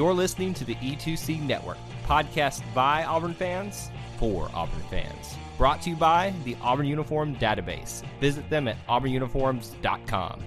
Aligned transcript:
You're 0.00 0.14
listening 0.14 0.54
to 0.54 0.64
the 0.64 0.76
E2C 0.76 1.42
Network, 1.42 1.76
podcast 2.06 2.62
by 2.72 3.04
Auburn 3.04 3.34
fans 3.34 3.90
for 4.18 4.50
Auburn 4.54 4.80
fans. 4.88 5.36
Brought 5.58 5.82
to 5.82 5.90
you 5.90 5.96
by 5.96 6.32
the 6.46 6.56
Auburn 6.62 6.86
Uniform 6.86 7.36
Database. 7.36 8.02
Visit 8.18 8.48
them 8.48 8.66
at 8.66 8.78
auburnuniforms.com. 8.86 10.42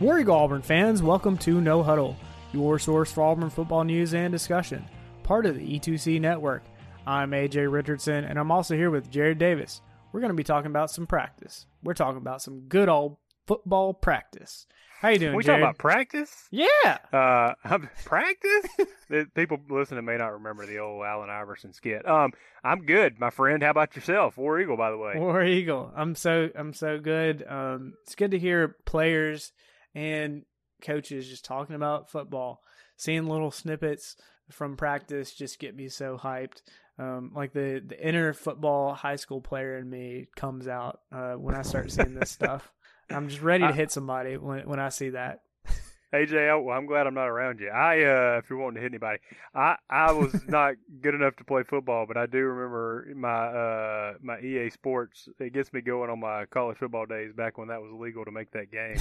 War 0.00 0.18
Eagle 0.18 0.34
Auburn 0.34 0.62
fans, 0.62 1.00
welcome 1.00 1.38
to 1.38 1.60
No 1.60 1.84
Huddle, 1.84 2.16
your 2.52 2.80
source 2.80 3.12
for 3.12 3.22
Auburn 3.22 3.50
football 3.50 3.84
news 3.84 4.14
and 4.14 4.32
discussion, 4.32 4.84
part 5.22 5.46
of 5.46 5.54
the 5.54 5.78
E2C 5.78 6.20
network. 6.20 6.64
I'm 7.06 7.30
AJ 7.30 7.70
Richardson, 7.70 8.24
and 8.24 8.36
I'm 8.36 8.50
also 8.50 8.74
here 8.74 8.90
with 8.90 9.12
Jared 9.12 9.38
Davis. 9.38 9.80
We're 10.10 10.18
going 10.18 10.32
to 10.32 10.34
be 10.34 10.42
talking 10.42 10.72
about 10.72 10.90
some 10.90 11.06
practice. 11.06 11.66
We're 11.84 11.94
talking 11.94 12.18
about 12.18 12.42
some 12.42 12.62
good 12.62 12.88
old 12.88 13.16
football 13.46 13.94
practice. 13.94 14.66
How 15.00 15.10
you 15.10 15.18
doing, 15.18 15.36
we 15.36 15.44
Jared? 15.44 15.60
talking 15.60 15.70
about 15.70 15.78
practice? 15.78 16.48
yeah. 16.50 16.98
Uh, 17.12 17.52
practice? 18.04 18.66
The 19.10 19.26
People 19.34 19.58
listening 19.68 20.04
may 20.06 20.16
not 20.16 20.32
remember 20.32 20.64
the 20.64 20.78
old 20.78 21.04
Allen 21.04 21.28
Iverson 21.28 21.74
skit. 21.74 22.08
Um, 22.08 22.32
I'm 22.62 22.86
good, 22.86 23.20
my 23.20 23.28
friend. 23.28 23.62
How 23.62 23.70
about 23.70 23.94
yourself? 23.96 24.38
War 24.38 24.58
Eagle, 24.60 24.78
by 24.78 24.90
the 24.90 24.96
way. 24.96 25.14
War 25.16 25.44
Eagle. 25.44 25.92
I'm 25.94 26.14
so 26.14 26.48
I'm 26.54 26.72
so 26.72 26.98
good. 26.98 27.44
Um, 27.46 27.94
it's 28.02 28.14
good 28.14 28.30
to 28.30 28.38
hear 28.38 28.76
players 28.86 29.52
and 29.94 30.44
coaches 30.80 31.28
just 31.28 31.44
talking 31.44 31.76
about 31.76 32.10
football, 32.10 32.62
seeing 32.96 33.26
little 33.26 33.50
snippets 33.50 34.16
from 34.50 34.76
practice 34.76 35.34
just 35.34 35.58
get 35.58 35.76
me 35.76 35.88
so 35.88 36.16
hyped. 36.16 36.62
Um, 36.98 37.32
like 37.34 37.52
the 37.52 37.82
the 37.84 38.00
inner 38.00 38.32
football 38.32 38.94
high 38.94 39.16
school 39.16 39.40
player 39.40 39.76
in 39.76 39.90
me 39.90 40.28
comes 40.36 40.66
out 40.68 41.00
uh, 41.12 41.32
when 41.32 41.54
I 41.54 41.62
start 41.62 41.90
seeing 41.90 42.14
this 42.14 42.30
stuff. 42.30 42.72
I'm 43.10 43.28
just 43.28 43.42
ready 43.42 43.66
to 43.66 43.72
hit 43.72 43.90
somebody 43.90 44.36
when 44.36 44.68
when 44.68 44.80
I 44.80 44.88
see 44.88 45.10
that. 45.10 45.40
AJ, 46.14 46.64
well, 46.64 46.76
I'm 46.76 46.86
glad 46.86 47.08
I'm 47.08 47.14
not 47.14 47.26
around 47.26 47.58
you. 47.58 47.68
I, 47.70 48.04
uh, 48.04 48.38
if 48.38 48.48
you're 48.48 48.58
wanting 48.58 48.76
to 48.76 48.80
hit 48.82 48.92
anybody, 48.92 49.18
I, 49.52 49.76
I 49.90 50.12
was 50.12 50.32
not 50.48 50.74
good 51.00 51.12
enough 51.12 51.34
to 51.36 51.44
play 51.44 51.64
football, 51.64 52.06
but 52.06 52.16
I 52.16 52.26
do 52.26 52.38
remember 52.38 53.08
my, 53.16 53.46
uh, 53.46 54.14
my 54.22 54.38
EA 54.38 54.70
Sports. 54.70 55.28
It 55.40 55.52
gets 55.52 55.72
me 55.72 55.80
going 55.80 56.10
on 56.10 56.20
my 56.20 56.44
college 56.46 56.78
football 56.78 57.04
days 57.06 57.32
back 57.32 57.58
when 57.58 57.66
that 57.66 57.82
was 57.82 57.90
legal 57.92 58.24
to 58.24 58.30
make 58.30 58.52
that 58.52 58.70
game. 58.70 58.96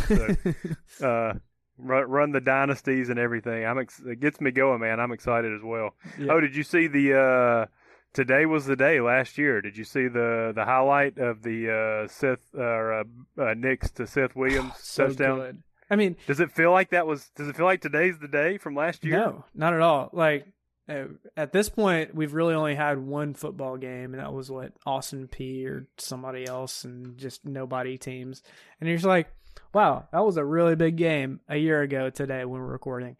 So, 0.98 1.06
uh, 1.08 1.34
run, 1.78 2.10
run 2.10 2.32
the 2.32 2.42
dynasties 2.42 3.10
and 3.10 3.20
everything. 3.20 3.64
I'm, 3.64 3.78
ex- 3.78 4.02
it 4.04 4.20
gets 4.20 4.42
me 4.42 4.50
going, 4.50 4.80
man. 4.82 5.00
I'm 5.00 5.12
excited 5.12 5.54
as 5.54 5.62
well. 5.64 5.94
Yeah. 6.18 6.32
Oh, 6.34 6.40
did 6.40 6.56
you 6.56 6.64
see 6.64 6.88
the, 6.88 7.20
uh, 7.20 7.66
today 8.14 8.46
was 8.46 8.66
the 8.66 8.76
day 8.76 9.02
last 9.02 9.38
year. 9.38 9.62
Did 9.62 9.78
you 9.78 9.84
see 9.84 10.08
the, 10.08 10.54
the 10.56 10.66
highlight 10.66 11.18
of 11.18 11.44
the, 11.44 12.04
uh, 12.04 12.08
Seth, 12.08 12.40
uh, 12.58 12.62
uh, 12.62 13.04
uh 13.38 13.54
Nix 13.56 13.92
to 13.92 14.08
Seth 14.08 14.36
Williams 14.36 14.74
so 14.80 15.08
touchdown? 15.08 15.40
good. 15.40 15.64
I 15.90 15.96
mean, 15.96 16.16
Does 16.28 16.40
it 16.40 16.52
feel 16.52 16.72
like 16.72 16.90
that 16.90 17.06
was? 17.06 17.30
Does 17.36 17.48
it 17.48 17.56
feel 17.56 17.66
like 17.66 17.82
today's 17.82 18.18
the 18.18 18.28
day 18.28 18.58
from 18.58 18.74
last 18.74 19.04
year? 19.04 19.18
No, 19.18 19.46
not 19.54 19.74
at 19.74 19.82
all. 19.82 20.10
Like 20.12 20.48
uh, 20.90 21.06
at 21.38 21.54
this 21.54 21.70
point, 21.70 22.14
we've 22.14 22.34
really 22.34 22.54
only 22.54 22.76
had 22.76 22.98
one 23.00 23.34
football 23.34 23.78
game, 23.78 24.14
and 24.14 24.20
that 24.20 24.34
was 24.34 24.52
what 24.52 24.74
Austin 24.86 25.28
Peay 25.28 25.66
or 25.66 25.88
somebody 25.98 26.48
else, 26.48 26.84
and 26.84 27.18
just 27.18 27.46
nobody 27.46 27.98
teams. 27.98 28.42
And 28.80 28.88
you're 28.88 28.98
just 28.98 29.08
like, 29.08 29.28
wow, 29.74 30.08
that 30.12 30.26
was 30.26 30.38
a 30.38 30.44
really 30.44 30.76
big 30.76 30.98
game 30.98 31.40
a 31.48 31.58
year 31.58 31.82
ago 31.82 32.10
today 32.10 32.44
when 32.44 32.60
we're 32.60 32.68
recording. 32.68 33.16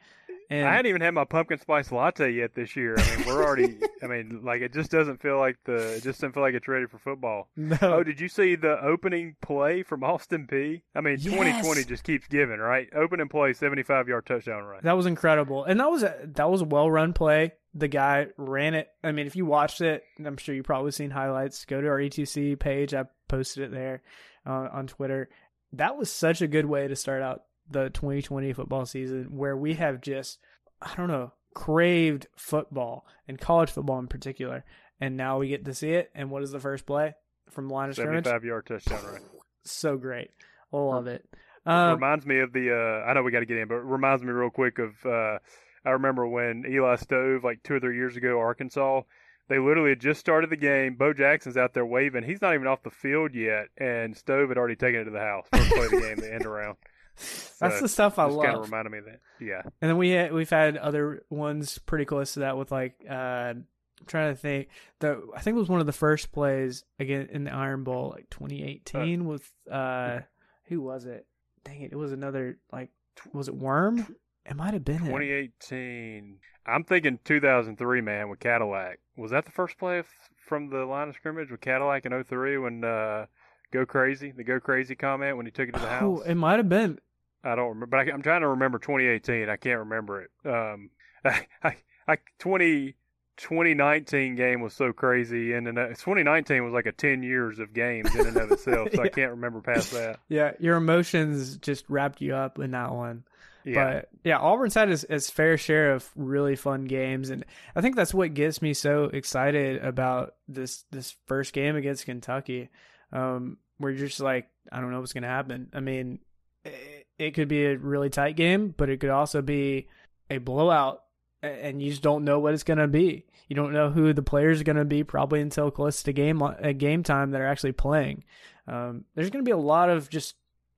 And 0.54 0.68
I 0.68 0.72
hadn't 0.74 0.88
even 0.88 1.02
had 1.02 1.14
my 1.14 1.26
pumpkin 1.26 1.60
spice 1.60 1.92
latte 1.92 2.32
yet 2.32 2.54
this 2.54 2.76
year. 2.76 2.96
I 2.98 3.16
mean, 3.18 3.26
we're 3.28 3.44
already. 3.44 3.78
I 4.04 4.08
mean, 4.08 4.42
like 4.44 4.62
it 4.62 4.74
just 4.74 4.92
doesn't 4.92 5.22
feel 5.22 5.38
like 5.40 5.58
the. 5.66 5.96
It 5.96 6.04
just 6.04 6.20
doesn't 6.22 6.34
feel 6.34 6.44
like 6.44 6.54
it's 6.54 6.68
ready 6.68 6.86
for 6.86 6.98
football. 7.00 7.50
no, 7.56 7.78
Oh, 7.82 8.04
did 8.04 8.20
you 8.20 8.28
see 8.28 8.56
the 8.56 8.80
opening 8.84 9.36
play 9.42 9.84
from 9.84 10.04
Austin 10.04 10.48
Peay? 10.48 10.82
I 10.96 11.02
mean, 11.02 11.18
Yes. 11.20 11.34
2020 11.34 11.84
just 11.86 12.04
keeps 12.04 12.28
giving, 12.28 12.60
right? 12.60 12.88
Opening 12.96 13.30
play, 13.30 13.54
75 13.54 14.08
yard 14.08 14.26
touchdown 14.26 14.64
run. 14.64 14.82
that 14.84 14.98
was 14.98 15.06
incredible, 15.06 15.64
and 15.64 15.80
that 15.80 15.90
was 15.90 16.04
a 16.04 16.16
that 16.36 16.50
was 16.50 16.62
a 16.62 16.66
well 16.66 16.90
run 16.92 17.14
play. 17.14 17.54
The 17.74 17.88
guy 17.88 18.28
ran 18.38 18.76
it. 18.76 18.90
I 19.04 19.12
mean, 19.12 19.26
if 19.26 19.36
you 19.36 19.46
watched 19.48 19.82
it, 19.82 20.04
I'm 20.24 20.38
sure 20.38 20.54
you've 20.54 20.66
probably 20.66 20.92
seen 20.92 21.10
highlights. 21.10 21.66
Go 21.66 21.82
to 21.82 21.88
our 21.88 21.98
E2C 21.98 22.60
page. 22.60 22.94
I 22.94 23.06
posted 23.28 23.64
it 23.64 23.72
there 23.72 24.04
uh, 24.46 24.68
on 24.72 24.86
Twitter. 24.88 25.30
That 25.72 25.98
was 25.98 26.12
such 26.12 26.44
a 26.44 26.48
good 26.48 26.66
way 26.68 26.88
to 26.88 26.96
start 26.96 27.24
out 27.24 27.42
the 27.70 27.90
2020 27.90 28.54
football 28.54 28.86
season, 28.86 29.28
where 29.36 29.56
we 29.56 29.76
have 29.76 30.02
just, 30.02 30.40
I 30.82 30.94
don't 30.96 31.08
know, 31.08 31.34
craved 31.54 32.28
football 32.36 33.06
and 33.28 33.40
college 33.40 33.72
football 33.72 34.00
in 34.00 34.08
particular, 34.08 34.64
and 35.00 35.18
now 35.18 35.40
we 35.40 35.48
get 35.48 35.66
to 35.66 35.74
see 35.74 35.92
it. 35.92 36.12
And 36.16 36.30
what 36.30 36.44
is 36.44 36.52
the 36.52 36.60
first 36.60 36.86
play 36.86 37.16
from 37.50 37.68
the 37.68 37.74
line 37.74 37.90
of 37.90 37.96
scrimmage? 37.96 38.26
75 38.26 38.44
yard 38.44 38.66
touchdown 38.66 39.06
run. 39.06 39.22
So 39.64 39.98
great, 39.98 40.32
I 40.74 40.78
love 40.78 41.08
it. 41.08 41.26
Um, 41.66 41.96
reminds 41.96 42.26
me 42.26 42.40
of 42.40 42.52
the. 42.52 42.74
Uh, 42.74 43.10
I 43.10 43.14
know 43.14 43.24
we 43.24 43.32
got 43.32 43.40
to 43.40 43.46
get 43.46 43.58
in, 43.58 43.68
but 43.68 43.76
it 43.76 43.86
reminds 43.86 44.24
me 44.24 44.32
real 44.32 44.50
quick 44.50 44.80
of. 44.80 44.94
Uh, 45.06 45.40
I 45.86 45.92
remember 45.92 46.28
when 46.28 46.66
Eli 46.70 46.96
Stove, 46.96 47.44
like 47.44 47.64
two 47.64 47.76
or 47.76 47.80
three 47.80 47.96
years 47.96 48.16
ago, 48.18 48.40
Arkansas. 48.40 49.02
They 49.50 49.60
literally 49.60 49.90
had 49.90 50.00
just 50.00 50.22
started 50.22 50.50
the 50.50 50.56
game. 50.56 50.96
Bo 50.96 51.12
Jackson's 51.12 51.58
out 51.58 51.74
there 51.74 51.86
waving. 51.86 52.24
He's 52.24 52.42
not 52.42 52.54
even 52.54 52.66
off 52.66 52.82
the 52.82 52.90
field 52.90 53.36
yet, 53.36 53.68
and 53.78 54.16
Stove 54.16 54.48
had 54.48 54.58
already 54.58 54.78
taken 54.78 55.02
it 55.02 55.04
to 55.04 55.12
the 55.12 55.20
house. 55.20 55.46
First 55.54 55.70
play 55.70 55.86
of 55.86 55.92
the 55.92 56.00
game, 56.00 56.16
the 56.16 56.34
end 56.34 56.46
around. 56.46 56.78
That's 57.60 57.80
the 57.82 57.88
stuff 57.88 58.20
I 58.20 58.28
Just 58.28 58.42
kind 58.42 58.56
of 58.56 58.62
love. 58.62 58.66
reminded 58.72 58.92
me 58.92 58.98
of 59.00 59.06
that. 59.06 59.20
Yeah. 59.40 59.62
And 59.82 59.90
then 59.90 59.98
we 59.98 60.10
had, 60.12 60.34
we've 60.34 60.50
had 60.50 60.78
other 60.78 61.24
ones 61.30 61.78
pretty 61.80 62.06
close 62.06 62.34
to 62.34 62.42
that 62.42 62.58
with 62.58 62.72
like 62.72 62.96
uh 63.10 63.14
I'm 63.14 63.66
trying 64.08 64.34
to 64.34 64.40
think 64.40 64.68
the 65.00 65.22
I 65.36 65.42
think 65.42 65.56
it 65.56 65.60
was 65.60 65.70
one 65.70 65.80
of 65.80 65.86
the 65.86 65.94
first 65.94 66.32
plays 66.32 66.84
again 67.00 67.30
in 67.32 67.44
the 67.46 67.54
Iron 67.54 67.84
Bowl 67.84 68.10
like 68.16 68.30
2018 68.32 69.26
with 69.26 69.50
uh 69.72 70.20
who 70.66 70.82
was 70.82 71.06
it? 71.06 71.26
Dang 71.64 71.82
it, 71.82 71.92
it 71.94 71.98
was 71.98 72.12
another 72.12 72.58
like 72.72 72.90
was 73.32 73.48
it 73.48 73.56
Worm? 73.56 74.16
It 74.46 74.56
might 74.58 74.74
have 74.74 74.84
been 74.84 75.06
it. 75.06 75.10
2018. 75.10 76.40
I'm 76.66 76.84
thinking 76.84 77.20
2003, 77.24 78.02
man, 78.02 78.30
with 78.30 78.40
Cadillac. 78.40 79.00
Was 79.16 79.32
that 79.32 79.46
the 79.46 79.52
first 79.52 79.78
play 79.78 80.04
from 80.38 80.70
the 80.70 80.86
line 80.86 81.10
of 81.10 81.16
scrimmage 81.16 81.50
with 81.52 81.62
Cadillac 81.62 82.06
in 82.06 82.24
03 82.24 82.58
when 82.58 82.84
uh, 82.84 83.26
Go 83.74 83.86
Crazy, 83.88 84.32
the 84.32 84.44
Go 84.44 84.60
Crazy 84.60 84.96
comment 84.96 85.36
when 85.36 85.48
he 85.48 85.52
took 85.52 85.68
it 85.68 85.74
to 85.74 85.80
the 85.80 85.88
house? 85.88 86.04
Oh, 86.04 86.16
house? 86.18 86.26
it 86.28 86.36
might 86.36 86.58
have 86.58 86.70
been. 86.70 87.00
I 87.44 87.56
don't 87.56 87.70
remember, 87.70 87.88
but 87.88 88.00
I, 88.02 88.12
I'm 88.14 88.22
trying 88.22 88.42
to 88.42 88.50
remember 88.50 88.78
2018. 88.78 89.50
I 89.50 89.58
can't 89.58 89.80
remember 89.80 90.22
it. 90.22 90.30
Um, 90.46 90.92
I, 91.26 91.48
I, 91.64 91.78
I 92.08 92.18
20, 92.38 92.96
2019 93.38 94.36
game 94.36 94.62
was 94.62 94.74
so 94.74 94.94
crazy, 94.94 95.54
and 95.54 95.66
then 95.66 95.78
uh, 95.78 95.88
2019 95.88 96.64
was 96.64 96.72
like 96.72 96.86
a 96.86 96.92
10 96.92 97.24
years 97.24 97.58
of 97.58 97.74
games 97.74 98.14
in 98.16 98.28
and 98.28 98.38
of 98.38 98.52
itself, 98.52 98.90
so 98.94 99.02
I 99.02 99.08
can't 99.10 99.32
remember 99.32 99.60
past 99.62 99.92
that. 99.92 100.20
Yeah, 100.30 100.52
your 100.60 100.78
emotions 100.78 101.58
just 101.58 101.86
wrapped 101.90 102.22
you 102.22 102.36
up 102.36 102.60
in 102.60 102.72
that 102.72 102.94
one. 102.94 103.24
Yeah. 103.66 103.86
But 103.86 104.10
yeah, 104.24 104.38
Auburn's 104.38 104.76
had 104.76 104.92
its, 104.92 105.04
its 105.06 105.30
fair 105.30 105.58
share 105.58 105.94
of 105.94 106.08
really 106.16 106.56
fun 106.56 106.86
games, 106.86 107.32
and 107.32 107.44
I 107.76 107.82
think 107.82 107.96
that's 107.96 108.14
what 108.14 108.36
gets 108.36 108.62
me 108.62 108.74
so 108.76 109.06
excited 109.06 109.84
about 109.84 110.36
this 110.48 110.86
this 110.92 111.16
first 111.26 111.54
game 111.54 111.76
against 111.76 112.06
Kentucky. 112.06 112.70
Um, 113.14 113.58
where 113.78 113.92
you're 113.92 114.08
just 114.08 114.20
like, 114.20 114.50
I 114.72 114.80
don't 114.80 114.92
know 114.92 115.00
what's 115.00 115.14
going 115.14 115.24
to 115.24 115.30
happen. 115.30 115.70
I 115.74 115.80
mean, 115.80 116.20
it, 116.64 117.08
it 117.18 117.32
could 117.32 117.48
be 117.48 117.66
a 117.66 117.78
really 117.78 118.10
tight 118.10 118.36
game, 118.36 118.74
but 118.76 118.90
it 118.90 119.00
could 119.00 119.10
also 119.10 119.42
be 119.42 119.88
a 120.30 120.38
blowout, 120.38 121.04
and 121.42 121.82
you 121.82 121.90
just 121.90 122.02
don't 122.02 122.24
know 122.24 122.40
what 122.40 122.54
it's 122.54 122.64
going 122.64 122.80
to 122.80 122.88
be. 122.88 123.26
You 123.48 123.56
don't 123.56 123.74
know 123.74 123.90
who 123.90 124.14
the 124.14 124.24
players 124.24 124.62
are 124.62 124.66
going 124.66 124.78
to 124.78 124.86
be 124.86 125.04
probably 125.04 125.42
until 125.42 125.70
close 125.70 126.02
to 126.04 126.14
game 126.14 126.42
uh, 126.42 126.54
game 126.78 127.04
time 127.04 127.32
that 127.32 127.42
are 127.42 127.48
actually 127.48 127.74
playing. 127.74 128.24
Um, 128.68 129.04
there's 129.14 129.30
going 129.30 129.44
to 129.44 129.48
be 129.48 129.52
a 129.52 129.58
lot 129.58 129.90
of 129.90 130.10
just 130.10 130.36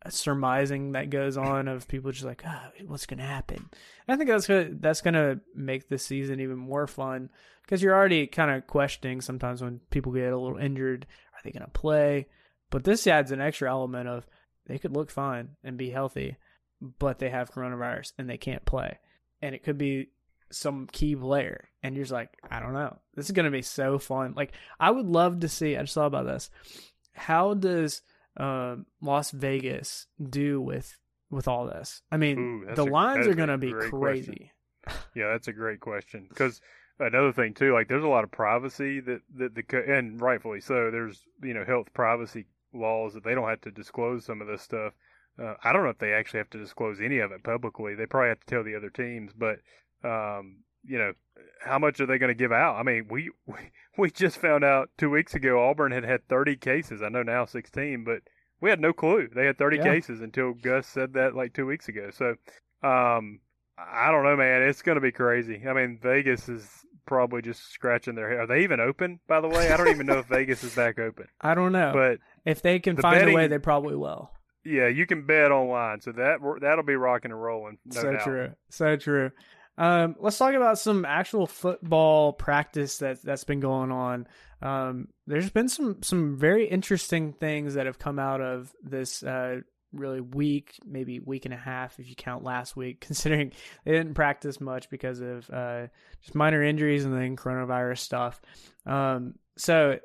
surmising 0.09 0.91
that 0.91 1.09
goes 1.09 1.38
on 1.38 1.68
of 1.68 1.88
people 1.88 2.12
just 2.12 2.25
like, 2.25 2.44
oh, 2.45 2.69
what's 2.86 3.06
going 3.06 3.19
to 3.19 3.25
happen? 3.25 3.69
And 4.07 4.13
I 4.13 4.15
think 4.18 4.30
that's 4.30 4.48
gonna, 4.48 4.69
that's 4.80 5.01
going 5.01 5.13
to 5.13 5.39
make 5.56 5.89
the 5.89 5.98
season 5.98 6.39
even 6.39 6.57
more 6.57 6.88
fun 6.88 7.30
because 7.63 7.81
you're 7.81 7.95
already 7.95 8.27
kind 8.27 8.51
of 8.51 8.68
questioning 8.68 9.21
sometimes 9.21 9.62
when 9.62 9.80
people 9.89 10.12
get 10.12 10.33
a 10.33 10.38
little 10.38 10.57
injured, 10.57 11.07
are 11.33 11.39
they 11.44 11.51
going 11.51 11.65
to 11.65 11.71
play? 11.71 12.27
But 12.69 12.83
this 12.83 13.07
adds 13.07 13.31
an 13.31 13.41
extra 13.41 13.69
element 13.69 14.09
of 14.09 14.25
they 14.67 14.77
could 14.77 14.94
look 14.94 15.12
fine 15.12 15.50
and 15.63 15.77
be 15.77 15.91
healthy, 15.91 16.38
but 16.81 17.19
they 17.19 17.29
have 17.29 17.51
coronavirus 17.51 18.13
and 18.17 18.29
they 18.29 18.38
can't 18.38 18.65
play. 18.65 19.00
And 19.41 19.53
it 19.53 19.63
could 19.63 19.77
be 19.77 20.09
some 20.51 20.88
key 20.91 21.15
player, 21.15 21.69
and 21.83 21.95
you're 21.95 22.03
just 22.03 22.13
like, 22.13 22.29
I 22.50 22.59
don't 22.59 22.73
know. 22.73 23.00
This 23.15 23.25
is 23.25 23.31
gonna 23.31 23.51
be 23.51 23.62
so 23.62 24.00
fun. 24.00 24.33
Like, 24.35 24.53
I 24.79 24.91
would 24.91 25.07
love 25.07 25.41
to 25.41 25.50
see. 25.50 25.75
I 25.75 25.81
just 25.81 25.94
thought 25.94 26.07
about 26.07 26.25
this. 26.25 26.50
How 27.13 27.53
does 27.53 28.01
um, 28.38 28.85
Las 29.01 29.31
Vegas 29.31 30.07
do 30.21 30.62
with 30.62 30.97
with 31.29 31.47
all 31.47 31.65
this? 31.65 32.01
I 32.12 32.17
mean, 32.17 32.65
Ooh, 32.69 32.75
the 32.75 32.83
a- 32.83 32.85
lines 32.85 33.27
are 33.27 33.35
gonna 33.35 33.57
be 33.57 33.71
great 33.71 33.91
crazy. 33.91 34.51
Yeah, 35.15 35.31
that's 35.31 35.47
a 35.47 35.53
great 35.53 35.79
question. 35.79 36.27
Because 36.29 36.62
another 37.00 37.33
thing 37.33 37.53
too, 37.53 37.73
like 37.73 37.88
there's 37.88 38.03
a 38.03 38.07
lot 38.07 38.23
of 38.23 38.31
privacy 38.31 39.00
that 39.01 39.21
that 39.38 39.56
the 39.56 39.94
and 39.94 40.21
rightfully 40.21 40.62
so. 40.62 40.89
There's 40.91 41.21
you 41.41 41.53
know 41.53 41.65
health 41.65 41.88
privacy 41.94 42.45
laws 42.75 43.13
that 43.13 43.24
they 43.24 43.33
don't 43.33 43.50
have 43.50 43.62
to 43.62 43.72
disclose 43.72 44.25
some 44.25 44.42
of 44.42 44.48
this 44.48 44.62
stuff. 44.62 44.94
Uh, 45.42 45.56
I 45.63 45.74
don't 45.74 45.83
know 45.83 45.89
if 45.89 45.98
they 45.98 46.13
actually 46.13 46.39
have 46.39 46.50
to 46.51 46.57
disclose 46.60 47.01
any 47.01 47.19
of 47.19 47.31
it 47.31 47.44
publicly. 47.44 47.95
They 47.95 48.06
probably 48.06 48.30
have 48.30 48.39
to 48.39 48.45
tell 48.45 48.63
the 48.63 48.75
other 48.75 48.89
teams, 48.89 49.31
but 49.33 49.57
um, 50.04 50.57
you 50.83 50.98
know, 50.98 51.13
how 51.63 51.80
much 51.80 52.00
are 52.00 52.06
they 52.06 52.18
going 52.18 52.30
to 52.30 52.36
give 52.36 52.51
out? 52.51 52.75
I 52.75 52.83
mean, 52.83 53.07
we, 53.10 53.31
we 53.48 53.56
we 53.98 54.12
just 54.12 54.38
found 54.38 54.63
out 54.63 54.89
two 54.98 55.10
weeks 55.10 55.33
ago 55.33 55.68
Auburn 55.68 55.92
had 55.92 56.04
had 56.06 56.27
30 56.27 56.57
cases. 56.57 57.01
I 57.01 57.10
know 57.10 57.24
now 57.24 57.45
16, 57.45 58.04
but 58.04 58.19
we 58.62 58.69
had 58.69 58.80
no 58.80 58.94
clue 58.94 59.27
they 59.36 59.45
had 59.45 59.57
30 59.57 59.77
Yeah. 59.77 59.83
cases 59.83 60.22
until 60.22 60.54
Gus 60.54 60.88
said 60.88 61.13
that 61.13 61.36
like 61.36 61.54
two 61.54 61.66
weeks 61.66 61.88
ago. 61.89 62.10
So, 62.12 62.36
um, 62.88 63.39
I 63.77 64.10
don't 64.12 64.24
know, 64.24 64.38
man. 64.38 64.62
It's 64.62 64.81
going 64.81 64.95
to 64.95 65.01
be 65.01 65.12
crazy. 65.12 65.62
I 65.68 65.74
mean, 65.74 66.00
Vegas 66.01 66.48
is 66.48 66.66
probably 67.06 67.42
just 67.42 67.62
scratching 67.72 68.16
their 68.16 68.30
head. 68.30 68.39
Are 68.39 68.48
they 68.48 68.63
even 68.63 68.80
open? 68.80 69.19
By 69.27 69.42
the 69.42 69.50
way, 69.50 69.69
I 69.69 69.75
don't 69.77 69.89
even 69.89 70.06
know 70.06 70.19
if 70.19 70.25
Vegas 70.30 70.63
is 70.63 70.74
back 70.75 70.98
open. 70.98 71.27
I 71.42 71.56
don't 71.56 71.74
know, 71.74 71.92
But 71.94 72.19
if 72.45 72.62
they 72.62 72.80
can 72.80 72.95
the 72.95 73.01
find 73.01 73.30
a 73.30 73.33
way, 73.33 73.47
they 73.47 73.59
probably 73.59 73.95
will. 73.95 74.31
yeah, 74.63 74.88
you 74.88 75.06
can 75.06 75.25
bet 75.25 75.51
online, 75.51 76.01
so 76.01 76.12
that 76.13 76.38
that'll 76.62 76.83
be 76.83 76.95
rocking 76.95 77.31
and 77.31 77.42
rolling. 77.42 77.77
No 77.86 78.01
so 78.01 78.12
doubt. 78.12 78.24
true, 78.24 78.50
so 78.69 78.95
true. 78.95 79.31
Um, 79.77 80.15
let's 80.19 80.38
talk 80.38 80.53
about 80.53 80.80
some 80.80 81.03
actual 81.03 81.47
football 81.47 82.33
practice 82.33 83.00
that 83.00 83.21
that's 83.21 83.44
been 83.44 83.59
going 83.59 83.92
on. 83.92 84.27
Um, 84.62 85.09
there's 85.27 85.50
been 85.50 85.68
some 85.68 86.01
some 86.01 86.38
very 86.38 86.68
interesting 86.68 87.33
things 87.33 87.74
that 87.74 87.86
have 87.86 88.00
come 88.00 88.19
out 88.19 88.42
of 88.42 88.74
this 88.81 89.21
uh, 89.21 89.62
really 89.91 90.21
week, 90.21 90.80
maybe 90.86 91.19
week 91.19 91.45
and 91.45 91.53
a 91.53 91.57
half 91.57 92.00
if 92.00 92.09
you 92.09 92.15
count 92.15 92.44
last 92.44 92.75
week, 92.75 93.00
considering 93.01 93.51
they 93.83 93.91
didn't 93.91 94.13
practice 94.13 94.62
much 94.62 94.89
because 94.89 95.19
of 95.19 95.50
uh, 95.50 95.88
just 96.21 96.36
minor 96.36 96.63
injuries 96.63 97.06
and 97.06 97.13
then 97.13 97.36
coronavirus 97.36 98.00
stuff. 98.00 98.41
Um, 98.86 99.36
so 99.57 100.00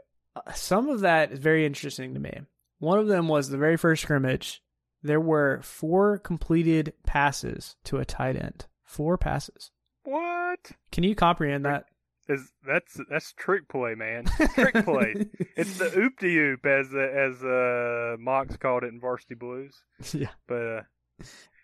some 0.54 0.88
of 0.88 1.00
that 1.00 1.32
is 1.32 1.38
very 1.38 1.64
interesting 1.66 2.14
to 2.14 2.20
me. 2.20 2.40
One 2.78 2.98
of 2.98 3.06
them 3.08 3.28
was 3.28 3.48
the 3.48 3.58
very 3.58 3.76
first 3.76 4.02
scrimmage. 4.02 4.62
There 5.02 5.20
were 5.20 5.60
four 5.62 6.18
completed 6.18 6.92
passes 7.06 7.76
to 7.84 7.98
a 7.98 8.04
tight 8.04 8.36
end. 8.36 8.66
Four 8.84 9.16
passes. 9.18 9.70
What 10.04 10.72
Can 10.92 11.04
you 11.04 11.14
comprehend 11.14 11.64
that? 11.64 11.84
is 12.28 12.52
that's 12.66 12.98
that's 13.10 13.32
trick 13.32 13.68
play, 13.68 13.94
man? 13.94 14.24
Trick 14.54 14.84
play. 14.84 15.26
It's 15.56 15.78
the 15.78 15.92
oop 15.98 16.18
de 16.20 16.28
oop 16.36 16.64
as 16.64 16.86
uh, 16.94 16.98
as 16.98 17.42
uh, 17.42 18.16
Mox 18.20 18.56
called 18.56 18.84
it 18.84 18.92
in 18.92 19.00
Varsity 19.00 19.34
Blues. 19.34 19.74
yeah. 20.12 20.28
But 20.46 20.54
uh, 20.66 20.82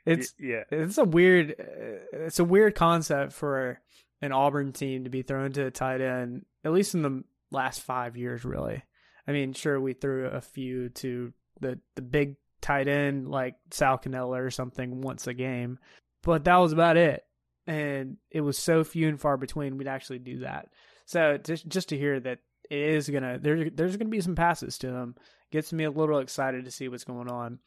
It's 0.05 0.35
y- 0.41 0.47
yeah, 0.49 0.63
it's 0.71 0.99
a 0.99 1.05
weird 1.05 1.53
uh, 1.59 2.17
it's 2.25 2.39
a 2.41 2.45
weird 2.45 2.75
concept 2.75 3.33
for 3.33 3.81
an 4.21 4.33
Auburn 4.33 4.73
team 4.73 5.05
to 5.05 5.11
be 5.11 5.23
thrown 5.23 5.53
to 5.53 5.67
a 5.67 5.71
tight 5.71 6.01
end 6.01 6.45
at 6.65 6.73
least 6.73 6.95
in 6.95 7.03
the 7.03 7.23
last 7.57 7.81
5 7.83 8.17
years 8.17 8.45
really. 8.45 8.83
I 9.27 9.33
mean, 9.33 9.53
sure 9.53 9.81
we 9.81 9.93
threw 9.93 10.27
a 10.27 10.41
few 10.41 10.89
to 10.91 11.33
the 11.61 11.79
the 11.95 12.03
big 12.03 12.37
tight 12.61 12.89
end 12.89 13.29
like 13.29 13.55
Sal 13.71 13.99
Cannella 13.99 14.39
or 14.39 14.51
something 14.51 15.01
once 15.01 15.27
a 15.27 15.35
game, 15.35 15.79
but 16.23 16.45
that 16.45 16.57
was 16.57 16.73
about 16.73 16.97
it. 16.97 17.25
And 17.67 18.19
it 18.31 18.43
was 18.43 18.57
so 18.57 18.85
few 18.85 19.09
and 19.09 19.21
far 19.21 19.37
between 19.37 19.77
we'd 19.77 19.89
actually 19.89 20.21
do 20.21 20.41
that. 20.41 20.69
So 21.07 21.39
just 21.39 21.67
just 21.69 21.89
to 21.89 21.99
hear 21.99 22.21
that 22.21 22.39
it 22.71 22.79
is 22.79 23.09
gonna 23.09 23.39
there 23.41 23.71
there's 23.71 23.97
gonna 23.97 24.11
be 24.11 24.21
some 24.21 24.37
passes 24.37 24.79
to 24.79 24.89
him 24.89 25.17
gets 25.51 25.73
me 25.73 25.85
a 25.85 25.91
little 25.91 26.19
excited 26.19 26.65
to 26.65 26.71
see 26.71 26.89
what's 26.89 27.05
going 27.05 27.29
on. 27.29 27.59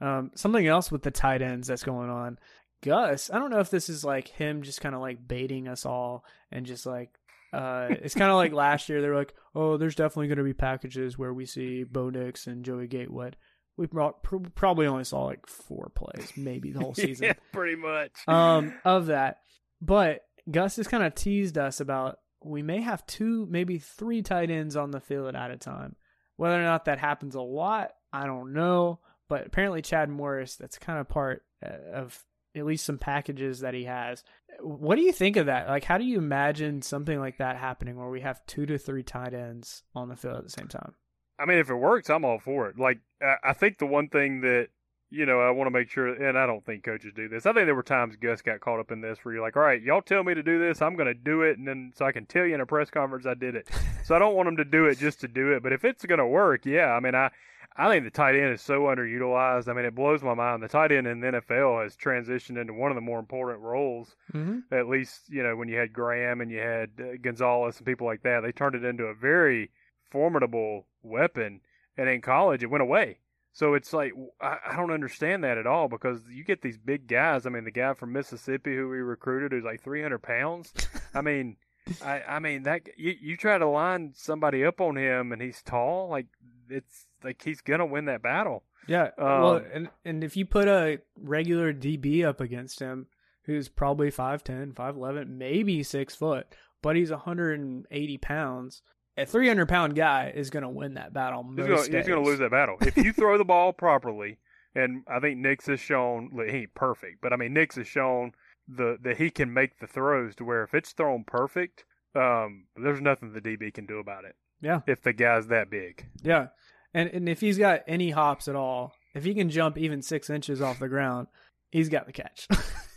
Um, 0.00 0.30
something 0.34 0.66
else 0.66 0.90
with 0.90 1.02
the 1.02 1.10
tight 1.10 1.42
ends 1.42 1.68
that's 1.68 1.84
going 1.84 2.10
on. 2.10 2.38
Gus, 2.82 3.30
I 3.30 3.38
don't 3.38 3.50
know 3.50 3.60
if 3.60 3.70
this 3.70 3.88
is 3.88 4.04
like 4.04 4.28
him 4.28 4.62
just 4.62 4.80
kind 4.80 4.94
of 4.94 5.00
like 5.00 5.26
baiting 5.26 5.68
us 5.68 5.84
all 5.84 6.24
and 6.50 6.64
just 6.64 6.86
like 6.86 7.10
uh, 7.52 7.88
it's 7.90 8.14
kind 8.14 8.30
of 8.30 8.36
like 8.36 8.52
last 8.52 8.88
year. 8.88 9.00
They're 9.00 9.16
like, 9.16 9.34
oh, 9.54 9.76
there's 9.76 9.94
definitely 9.94 10.28
going 10.28 10.38
to 10.38 10.44
be 10.44 10.54
packages 10.54 11.18
where 11.18 11.32
we 11.32 11.46
see 11.46 11.84
Bo 11.84 12.10
Nix 12.10 12.46
and 12.46 12.64
Joey 12.64 12.86
Gatewood. 12.86 13.36
We 13.76 13.86
probably 13.86 14.86
only 14.86 15.04
saw 15.04 15.24
like 15.24 15.46
four 15.46 15.90
plays, 15.94 16.32
maybe 16.36 16.70
the 16.72 16.80
whole 16.80 16.94
season 16.94 17.26
yeah, 17.26 17.32
pretty 17.52 17.76
much. 17.76 18.12
um, 18.28 18.74
of 18.84 19.06
that. 19.06 19.38
But 19.80 20.20
Gus 20.50 20.76
has 20.76 20.86
kind 20.88 21.02
of 21.02 21.14
teased 21.14 21.56
us 21.56 21.80
about 21.80 22.18
we 22.44 22.62
may 22.62 22.80
have 22.80 23.06
two, 23.06 23.46
maybe 23.50 23.78
three 23.78 24.22
tight 24.22 24.50
ends 24.50 24.76
on 24.76 24.90
the 24.90 25.00
field 25.00 25.34
at 25.34 25.50
a 25.50 25.56
time. 25.56 25.96
Whether 26.36 26.60
or 26.60 26.64
not 26.64 26.86
that 26.86 26.98
happens 26.98 27.34
a 27.34 27.40
lot, 27.40 27.90
I 28.12 28.26
don't 28.26 28.52
know. 28.52 29.00
But 29.28 29.46
apparently, 29.46 29.82
Chad 29.82 30.08
Morris, 30.08 30.56
that's 30.56 30.78
kind 30.78 30.98
of 30.98 31.08
part 31.08 31.42
uh, 31.64 31.92
of 31.94 32.18
at 32.54 32.66
least 32.66 32.84
some 32.84 32.98
packages 32.98 33.60
that 33.60 33.74
he 33.74 33.84
has. 33.84 34.24
What 34.60 34.96
do 34.96 35.02
you 35.02 35.12
think 35.12 35.36
of 35.36 35.46
that? 35.46 35.68
Like, 35.68 35.84
how 35.84 35.98
do 35.98 36.04
you 36.04 36.18
imagine 36.18 36.82
something 36.82 37.18
like 37.18 37.38
that 37.38 37.56
happening 37.56 37.96
where 37.96 38.08
we 38.08 38.20
have 38.20 38.44
two 38.46 38.66
to 38.66 38.78
three 38.78 39.02
tight 39.02 39.34
ends 39.34 39.82
on 39.94 40.08
the 40.08 40.16
field 40.16 40.36
at 40.36 40.44
the 40.44 40.50
same 40.50 40.68
time? 40.68 40.94
I 41.38 41.46
mean, 41.46 41.58
if 41.58 41.70
it 41.70 41.74
works, 41.74 42.10
I'm 42.10 42.24
all 42.24 42.38
for 42.38 42.68
it. 42.68 42.78
Like, 42.78 42.98
I, 43.42 43.54
think 43.54 43.78
the 43.78 43.86
one 43.86 44.08
thing 44.08 44.42
that 44.42 44.68
you 45.10 45.26
know 45.26 45.40
I 45.40 45.50
want 45.50 45.66
to 45.66 45.70
make 45.70 45.90
sure, 45.90 46.08
and 46.08 46.38
I 46.38 46.46
don't 46.46 46.64
think 46.64 46.84
coaches 46.84 47.12
do 47.14 47.28
this. 47.28 47.46
I 47.46 47.52
think 47.52 47.66
there 47.66 47.74
were 47.74 47.82
times 47.82 48.16
Gus 48.16 48.42
got 48.42 48.60
caught 48.60 48.80
up 48.80 48.90
in 48.90 49.00
this 49.00 49.18
where 49.22 49.34
you're 49.34 49.42
like, 49.42 49.56
all 49.56 49.62
right, 49.62 49.82
y'all 49.82 50.02
tell 50.02 50.22
me 50.22 50.34
to 50.34 50.42
do 50.42 50.58
this, 50.58 50.80
I'm 50.80 50.94
going 50.94 51.08
to 51.08 51.14
do 51.14 51.42
it, 51.42 51.58
and 51.58 51.66
then 51.66 51.92
so 51.96 52.04
I 52.04 52.12
can 52.12 52.26
tell 52.26 52.46
you 52.46 52.54
in 52.54 52.60
a 52.60 52.66
press 52.66 52.90
conference 52.90 53.26
I 53.26 53.34
did 53.34 53.54
it. 53.54 53.68
so 54.04 54.14
I 54.14 54.18
don't 54.18 54.34
want 54.34 54.46
them 54.46 54.56
to 54.58 54.64
do 54.64 54.86
it 54.86 54.98
just 54.98 55.20
to 55.20 55.28
do 55.28 55.52
it. 55.52 55.62
But 55.62 55.72
if 55.72 55.84
it's 55.84 56.04
going 56.06 56.18
to 56.18 56.26
work, 56.26 56.64
yeah. 56.64 56.92
I 56.92 57.00
mean, 57.00 57.14
I 57.14 57.30
I 57.76 57.88
think 57.88 58.04
the 58.04 58.10
tight 58.10 58.34
end 58.34 58.52
is 58.52 58.60
so 58.60 58.82
underutilized. 58.82 59.68
I 59.68 59.72
mean, 59.72 59.84
it 59.84 59.94
blows 59.94 60.22
my 60.22 60.34
mind. 60.34 60.62
The 60.62 60.68
tight 60.68 60.92
end 60.92 61.06
in 61.06 61.20
the 61.20 61.28
NFL 61.28 61.82
has 61.82 61.96
transitioned 61.96 62.60
into 62.60 62.72
one 62.72 62.90
of 62.90 62.94
the 62.94 63.00
more 63.00 63.18
important 63.18 63.60
roles. 63.60 64.16
Mm-hmm. 64.32 64.74
At 64.74 64.88
least, 64.88 65.22
you 65.28 65.42
know, 65.42 65.56
when 65.56 65.68
you 65.68 65.78
had 65.78 65.92
Graham 65.92 66.40
and 66.40 66.50
you 66.50 66.58
had 66.58 66.90
uh, 67.00 67.16
Gonzalez 67.22 67.78
and 67.78 67.86
people 67.86 68.06
like 68.06 68.22
that, 68.22 68.40
they 68.40 68.52
turned 68.52 68.74
it 68.74 68.84
into 68.84 69.04
a 69.04 69.14
very 69.14 69.70
formidable 70.10 70.86
weapon. 71.02 71.60
And 71.96 72.08
in 72.08 72.20
college, 72.20 72.62
it 72.62 72.70
went 72.70 72.82
away. 72.82 73.18
So 73.52 73.74
it's 73.74 73.92
like 73.92 74.12
I, 74.40 74.58
I 74.70 74.76
don't 74.76 74.92
understand 74.92 75.44
that 75.44 75.58
at 75.58 75.66
all 75.66 75.88
because 75.88 76.20
you 76.30 76.44
get 76.44 76.62
these 76.62 76.78
big 76.78 77.08
guys. 77.08 77.46
I 77.46 77.50
mean, 77.50 77.64
the 77.64 77.70
guy 77.70 77.94
from 77.94 78.12
Mississippi 78.12 78.74
who 78.76 78.88
we 78.88 78.98
recruited 78.98 79.52
who's 79.52 79.64
like 79.64 79.82
300 79.82 80.18
pounds. 80.22 80.72
I 81.14 81.20
mean, 81.20 81.56
I 82.04 82.22
I 82.22 82.38
mean 82.38 82.62
that 82.64 82.82
you 82.96 83.14
you 83.20 83.36
try 83.36 83.58
to 83.58 83.66
line 83.66 84.12
somebody 84.14 84.64
up 84.64 84.80
on 84.80 84.96
him 84.96 85.32
and 85.32 85.42
he's 85.42 85.62
tall, 85.62 86.08
like 86.08 86.26
it's 86.68 87.06
like 87.24 87.42
he's 87.42 87.60
gonna 87.60 87.86
win 87.86 88.04
that 88.06 88.22
battle. 88.22 88.62
Yeah. 88.86 89.10
well, 89.18 89.56
Um, 89.56 89.64
and 89.72 89.88
and 90.04 90.24
if 90.24 90.36
you 90.36 90.46
put 90.46 90.68
a 90.68 91.00
regular 91.16 91.72
DB 91.72 92.24
up 92.24 92.40
against 92.40 92.80
him, 92.80 93.06
who's 93.44 93.68
probably 93.68 94.10
5'10", 94.10 94.74
5'11", 94.74 95.28
maybe 95.28 95.82
six 95.82 96.14
foot, 96.14 96.46
but 96.82 96.96
he's 96.96 97.10
180 97.10 98.18
pounds, 98.18 98.82
a 99.20 99.26
300 99.26 99.68
pound 99.68 99.94
guy 99.94 100.32
is 100.34 100.50
going 100.50 100.62
to 100.62 100.68
win 100.68 100.94
that 100.94 101.12
battle 101.12 101.46
He's 101.56 101.86
he's 101.86 102.06
gonna 102.06 102.22
lose 102.22 102.38
that 102.38 102.50
battle 102.50 102.76
if 102.80 102.96
you 102.96 103.12
throw 103.12 103.38
the 103.38 103.44
ball 103.54 103.72
properly. 103.72 104.38
And 104.74 105.02
I 105.08 105.18
think 105.18 105.38
Nix 105.38 105.66
has 105.66 105.80
shown 105.80 106.30
he 106.48 106.58
ain't 106.58 106.74
perfect, 106.74 107.20
but 107.20 107.32
I 107.32 107.36
mean 107.36 107.52
Nix 107.52 107.76
has 107.76 107.86
shown 107.86 108.32
the 108.68 108.98
that 109.02 109.16
he 109.18 109.30
can 109.30 109.52
make 109.52 109.80
the 109.80 109.86
throws 109.86 110.36
to 110.36 110.44
where 110.44 110.62
if 110.62 110.74
it's 110.74 110.92
thrown 110.92 111.24
perfect, 111.24 111.84
um, 112.14 112.66
there's 112.76 113.00
nothing 113.00 113.32
the 113.32 113.40
DB 113.40 113.74
can 113.74 113.86
do 113.86 113.98
about 113.98 114.24
it. 114.24 114.36
Yeah. 114.60 114.80
If 114.86 115.02
the 115.02 115.12
guy's 115.12 115.48
that 115.48 115.70
big. 115.70 116.06
Yeah, 116.22 116.48
and 116.94 117.08
and 117.10 117.28
if 117.28 117.40
he's 117.40 117.58
got 117.58 117.80
any 117.86 118.10
hops 118.10 118.46
at 118.46 118.54
all, 118.54 118.92
if 119.14 119.24
he 119.24 119.34
can 119.34 119.50
jump 119.50 119.76
even 119.76 120.02
six 120.02 120.30
inches 120.30 120.60
off 120.60 120.78
the 120.78 120.88
ground, 120.88 121.26
he's 121.70 121.88
got 121.88 122.06
the 122.06 122.12
catch. 122.12 122.46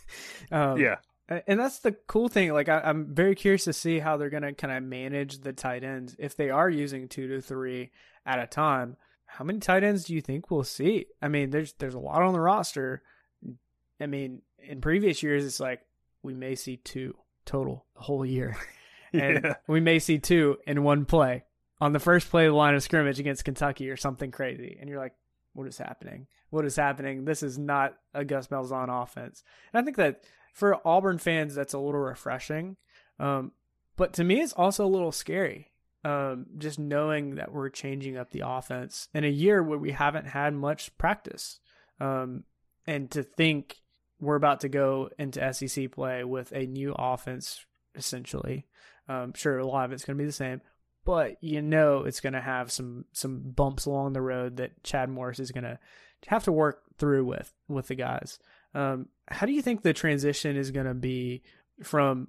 um, 0.51 0.77
Yeah. 0.79 0.97
And 1.47 1.59
that's 1.59 1.79
the 1.79 1.93
cool 2.07 2.27
thing. 2.27 2.51
Like, 2.53 2.69
I, 2.69 2.79
I'm 2.83 3.13
very 3.13 3.35
curious 3.35 3.63
to 3.65 3.73
see 3.73 3.99
how 3.99 4.17
they're 4.17 4.29
going 4.29 4.43
to 4.43 4.53
kind 4.53 4.73
of 4.75 4.83
manage 4.83 5.39
the 5.39 5.53
tight 5.53 5.83
ends 5.83 6.15
if 6.19 6.35
they 6.35 6.49
are 6.49 6.69
using 6.69 7.07
two 7.07 7.27
to 7.29 7.41
three 7.41 7.91
at 8.25 8.39
a 8.39 8.47
time. 8.47 8.97
How 9.25 9.43
many 9.43 9.59
tight 9.59 9.83
ends 9.83 10.03
do 10.03 10.13
you 10.13 10.21
think 10.21 10.51
we'll 10.51 10.63
see? 10.63 11.07
I 11.21 11.27
mean, 11.27 11.49
there's 11.49 11.73
there's 11.73 11.95
a 11.95 11.99
lot 11.99 12.21
on 12.21 12.33
the 12.33 12.39
roster. 12.39 13.01
I 13.99 14.05
mean, 14.05 14.41
in 14.59 14.81
previous 14.81 15.23
years, 15.23 15.45
it's 15.45 15.59
like 15.59 15.81
we 16.21 16.33
may 16.33 16.55
see 16.55 16.77
two 16.77 17.15
total 17.45 17.85
the 17.95 18.01
whole 18.01 18.25
year, 18.25 18.55
and 19.13 19.43
Yeah. 19.43 19.55
we 19.67 19.79
may 19.79 19.99
see 19.99 20.19
two 20.19 20.57
in 20.67 20.83
one 20.83 21.05
play 21.05 21.43
on 21.81 21.93
the 21.93 21.99
first 21.99 22.29
play 22.29 22.45
of 22.45 22.51
the 22.53 22.57
line 22.57 22.75
of 22.75 22.83
scrimmage 22.83 23.19
against 23.19 23.43
Kentucky 23.45 23.89
or 23.89 23.97
something 23.97 24.31
crazy, 24.31 24.77
and 24.79 24.89
you're 24.89 24.99
like, 24.99 25.15
what 25.53 25.67
is 25.67 25.77
happening? 25.77 26.27
What 26.49 26.65
is 26.65 26.75
happening? 26.75 27.25
This 27.25 27.41
is 27.43 27.57
not 27.57 27.95
a 28.13 28.23
Gus 28.23 28.47
Malzahn 28.47 28.89
offense. 29.03 29.43
And 29.73 29.81
I 29.81 29.83
think 29.83 29.97
that 29.97 30.23
for 30.53 30.79
Auburn 30.87 31.17
fans, 31.17 31.55
that's 31.55 31.73
a 31.73 31.79
little 31.79 31.99
refreshing. 31.99 32.77
Um, 33.19 33.51
but 33.97 34.13
to 34.13 34.23
me, 34.23 34.41
it's 34.41 34.53
also 34.53 34.85
a 34.85 34.87
little 34.87 35.11
scary. 35.11 35.71
Um, 36.05 36.47
just 36.57 36.79
knowing 36.79 37.35
that 37.35 37.53
we're 37.53 37.69
changing 37.69 38.17
up 38.17 38.31
the 38.31 38.43
offense 38.45 39.07
in 39.13 39.23
a 39.23 39.29
year 39.29 39.63
where 39.63 39.77
we 39.79 39.91
haven't 39.91 40.25
had 40.25 40.53
much 40.53 40.95
practice. 40.97 41.59
Um, 41.99 42.43
and 42.85 43.09
to 43.11 43.23
think 43.23 43.77
we're 44.19 44.35
about 44.35 44.61
to 44.61 44.69
go 44.69 45.09
into 45.17 45.53
SEC 45.53 45.91
play 45.91 46.23
with 46.23 46.51
a 46.51 46.65
new 46.65 46.93
offense, 46.97 47.65
essentially. 47.95 48.67
Um, 49.07 49.33
sure, 49.33 49.57
a 49.57 49.65
lot 49.65 49.85
of 49.85 49.91
it's 49.91 50.03
going 50.03 50.17
to 50.17 50.21
be 50.21 50.27
the 50.27 50.33
same, 50.33 50.61
but 51.05 51.37
you 51.41 51.61
know 51.61 52.03
it's 52.03 52.19
going 52.19 52.33
to 52.33 52.41
have 52.41 52.71
some 52.71 53.05
some 53.11 53.41
bumps 53.51 53.85
along 53.85 54.13
the 54.13 54.21
road 54.21 54.57
that 54.57 54.83
Chad 54.83 55.09
Morris 55.09 55.39
is 55.39 55.51
going 55.51 55.65
to 55.65 55.79
have 56.27 56.43
to 56.45 56.51
work 56.51 56.81
through 56.97 57.25
with 57.25 57.53
with 57.67 57.87
the 57.87 57.95
guys. 57.95 58.39
Um, 58.73 59.07
how 59.27 59.45
do 59.45 59.51
you 59.53 59.61
think 59.61 59.81
the 59.81 59.93
transition 59.93 60.55
is 60.57 60.71
going 60.71 60.85
to 60.87 60.93
be 60.93 61.43
from 61.83 62.27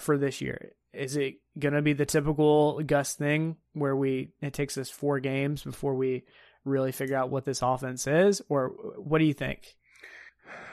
for 0.00 0.16
this 0.18 0.40
year? 0.40 0.72
Is 0.92 1.16
it 1.16 1.36
going 1.58 1.74
to 1.74 1.82
be 1.82 1.92
the 1.92 2.06
typical 2.06 2.80
Gus 2.82 3.14
thing 3.14 3.56
where 3.72 3.96
we 3.96 4.30
it 4.40 4.52
takes 4.52 4.78
us 4.78 4.88
four 4.90 5.18
games 5.20 5.62
before 5.62 5.94
we 5.94 6.22
really 6.64 6.92
figure 6.92 7.16
out 7.16 7.30
what 7.30 7.44
this 7.44 7.62
offense 7.62 8.06
is, 8.06 8.40
or 8.48 8.68
what 8.96 9.18
do 9.18 9.24
you 9.24 9.34
think? 9.34 9.76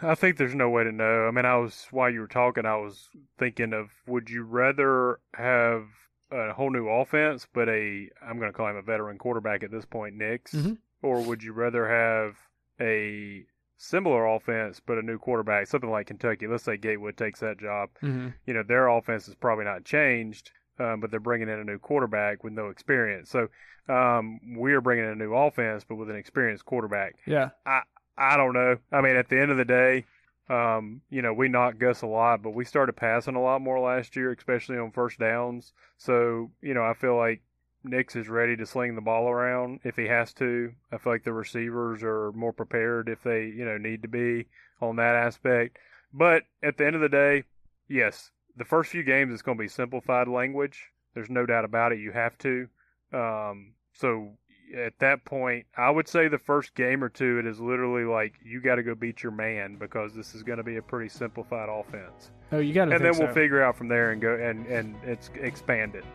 I 0.02 0.16
think 0.16 0.38
there's 0.38 0.56
no 0.56 0.70
way 0.70 0.84
to 0.84 0.92
know. 0.92 1.26
I 1.28 1.32
mean, 1.32 1.46
I 1.46 1.58
was 1.58 1.88
while 1.92 2.10
you 2.10 2.20
were 2.22 2.28
talking, 2.28 2.66
I 2.66 2.78
was 2.78 3.10
thinking 3.40 3.74
of 3.74 3.90
would 4.08 4.30
you 4.30 4.44
rather 4.44 5.20
have 5.34 5.84
a 6.32 6.54
whole 6.54 6.70
new 6.72 6.88
offense, 6.88 7.48
but 7.54 7.68
a 7.68 8.08
I'm 8.26 8.38
going 8.40 8.52
to 8.52 8.58
call 8.58 8.68
him 8.68 8.78
a 8.78 8.82
veteran 8.82 9.18
quarterback 9.18 9.64
at 9.64 9.72
this 9.72 9.86
point, 9.86 10.16
Nix, 10.16 10.54
Mhm. 10.54 10.78
or 11.02 11.22
would 11.24 11.44
you 11.44 11.52
rather 11.54 11.88
have 11.88 12.38
a 12.80 13.46
similar 13.82 14.28
offense 14.28 14.80
but 14.86 14.98
a 14.98 15.02
new 15.02 15.18
quarterback, 15.18 15.68
something 15.68 15.90
like 15.90 16.08
Kentucky? 16.08 16.48
Let's 16.48 16.64
say 16.64 16.78
Gatewood 16.78 17.18
takes 17.18 17.40
that 17.40 17.60
job. 17.60 17.90
Mm-hmm. 18.04 18.30
You 18.46 18.54
know, 18.54 18.64
their 18.64 18.88
offense 18.88 19.28
is 19.28 19.36
probably 19.36 19.66
not 19.66 19.84
changed, 19.84 20.52
um, 20.80 21.00
but 21.00 21.12
they're 21.12 21.20
bringing 21.20 21.50
in 21.50 21.60
a 21.60 21.64
new 21.64 21.80
quarterback 21.80 22.44
with 22.44 22.54
no 22.54 22.68
experience. 22.70 23.30
So 23.30 23.48
um, 23.90 24.40
we're 24.56 24.82
bringing 24.82 25.06
in 25.06 25.12
a 25.12 25.16
new 25.16 25.34
offense, 25.34 25.84
but 25.88 25.96
with 25.96 26.10
an 26.10 26.16
experienced 26.16 26.66
quarterback. 26.66 27.16
Yeah, 27.26 27.50
I 27.66 27.82
I 28.18 28.38
don't 28.38 28.54
know. 28.54 28.78
I 28.92 29.02
mean, 29.02 29.16
at 29.16 29.30
the 29.30 29.40
end 29.40 29.52
of 29.52 29.58
the 29.58 29.66
day, 29.66 30.06
um, 30.50 31.02
you 31.10 31.22
know, 31.22 31.34
we 31.34 31.48
knocked 31.48 31.80
Gus 31.80 32.02
a 32.02 32.08
lot, 32.08 32.44
but 32.44 32.54
we 32.54 32.66
started 32.66 32.94
passing 32.94 33.36
a 33.36 33.42
lot 33.42 33.62
more 33.62 33.80
last 33.80 34.16
year, 34.16 34.32
especially 34.32 34.78
on 34.78 34.92
first 34.92 35.18
downs. 35.18 35.74
So, 35.98 36.52
you 36.62 36.74
know, 36.74 36.84
I 36.84 36.94
feel 36.94 37.16
like 37.16 37.42
Nix 37.84 38.16
is 38.16 38.30
ready 38.30 38.56
to 38.58 38.66
sling 38.66 38.96
the 38.96 39.02
ball 39.02 39.28
around 39.30 39.80
if 39.84 39.96
he 39.96 40.06
has 40.08 40.34
to. 40.34 40.72
I 40.92 40.98
feel 40.98 41.14
like 41.14 41.24
the 41.24 41.34
receivers 41.34 42.04
are 42.04 42.32
more 42.34 42.54
prepared 42.54 43.10
if 43.10 43.24
they, 43.24 43.46
you 43.46 43.66
know, 43.66 43.78
need 43.78 44.02
to 44.04 44.08
be 44.08 44.46
on 44.82 44.98
that 44.98 45.16
aspect. 45.16 45.78
But 46.14 46.44
at 46.62 46.78
the 46.78 46.86
end 46.86 46.96
of 46.96 47.02
the 47.02 47.10
day, 47.10 47.44
yes, 47.88 48.32
the 48.58 48.66
first 48.66 48.92
few 48.92 49.04
games 49.04 49.34
it's 49.34 49.42
going 49.42 49.58
to 49.58 49.64
be 49.64 49.68
simplified 49.68 50.28
language. 50.28 50.90
There's 51.16 51.30
no 51.30 51.46
doubt 51.46 51.66
about 51.66 51.92
it. 51.92 52.00
You 52.00 52.12
have 52.12 52.38
to. 52.40 52.68
Um, 53.14 53.74
so 53.94 54.34
at 54.78 54.94
that 55.00 55.26
point, 55.26 55.66
I 55.78 55.90
would 55.90 56.08
say 56.08 56.28
the 56.28 56.38
first 56.38 56.76
game 56.76 57.04
or 57.04 57.10
two, 57.10 57.40
it 57.40 57.46
is 57.46 57.60
literally 57.60 58.06
like 58.06 58.34
you 58.46 58.62
got 58.62 58.76
to 58.76 58.84
go 58.84 58.96
beat 58.96 59.22
your 59.24 59.32
man 59.34 59.76
because 59.78 60.14
this 60.14 60.34
is 60.34 60.44
going 60.44 60.58
to 60.60 60.64
be 60.64 60.78
a 60.78 60.82
pretty 60.82 61.10
simplified 61.10 61.68
offense, 61.70 62.32
Oh, 62.54 62.60
you 62.60 62.74
got 62.74 62.86
to. 62.86 62.96
and 62.96 63.04
then 63.04 63.18
we'll 63.18 63.34
figure 63.34 63.62
out 63.62 63.78
from 63.78 63.90
there 63.90 64.12
and 64.12 64.22
go 64.22 64.36
and 64.36 64.66
and 64.68 64.96
it's 65.04 65.30
expand 65.36 65.96
it. 65.96 66.06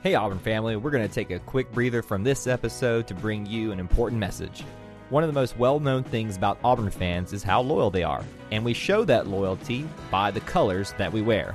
Hey, 0.00 0.14
Auburn 0.14 0.38
family, 0.38 0.76
we're 0.76 0.92
going 0.92 1.06
to 1.06 1.12
take 1.12 1.32
a 1.32 1.40
quick 1.40 1.72
breather 1.72 2.02
from 2.02 2.22
this 2.22 2.46
episode 2.46 3.08
to 3.08 3.14
bring 3.14 3.44
you 3.46 3.72
an 3.72 3.80
important 3.80 4.20
message. 4.20 4.62
One 5.10 5.24
of 5.24 5.28
the 5.28 5.32
most 5.32 5.58
well 5.58 5.80
known 5.80 6.04
things 6.04 6.36
about 6.36 6.60
Auburn 6.62 6.88
fans 6.88 7.32
is 7.32 7.42
how 7.42 7.62
loyal 7.62 7.90
they 7.90 8.04
are, 8.04 8.24
and 8.52 8.64
we 8.64 8.74
show 8.74 9.04
that 9.06 9.26
loyalty 9.26 9.88
by 10.08 10.30
the 10.30 10.38
colors 10.38 10.94
that 10.98 11.12
we 11.12 11.20
wear. 11.20 11.52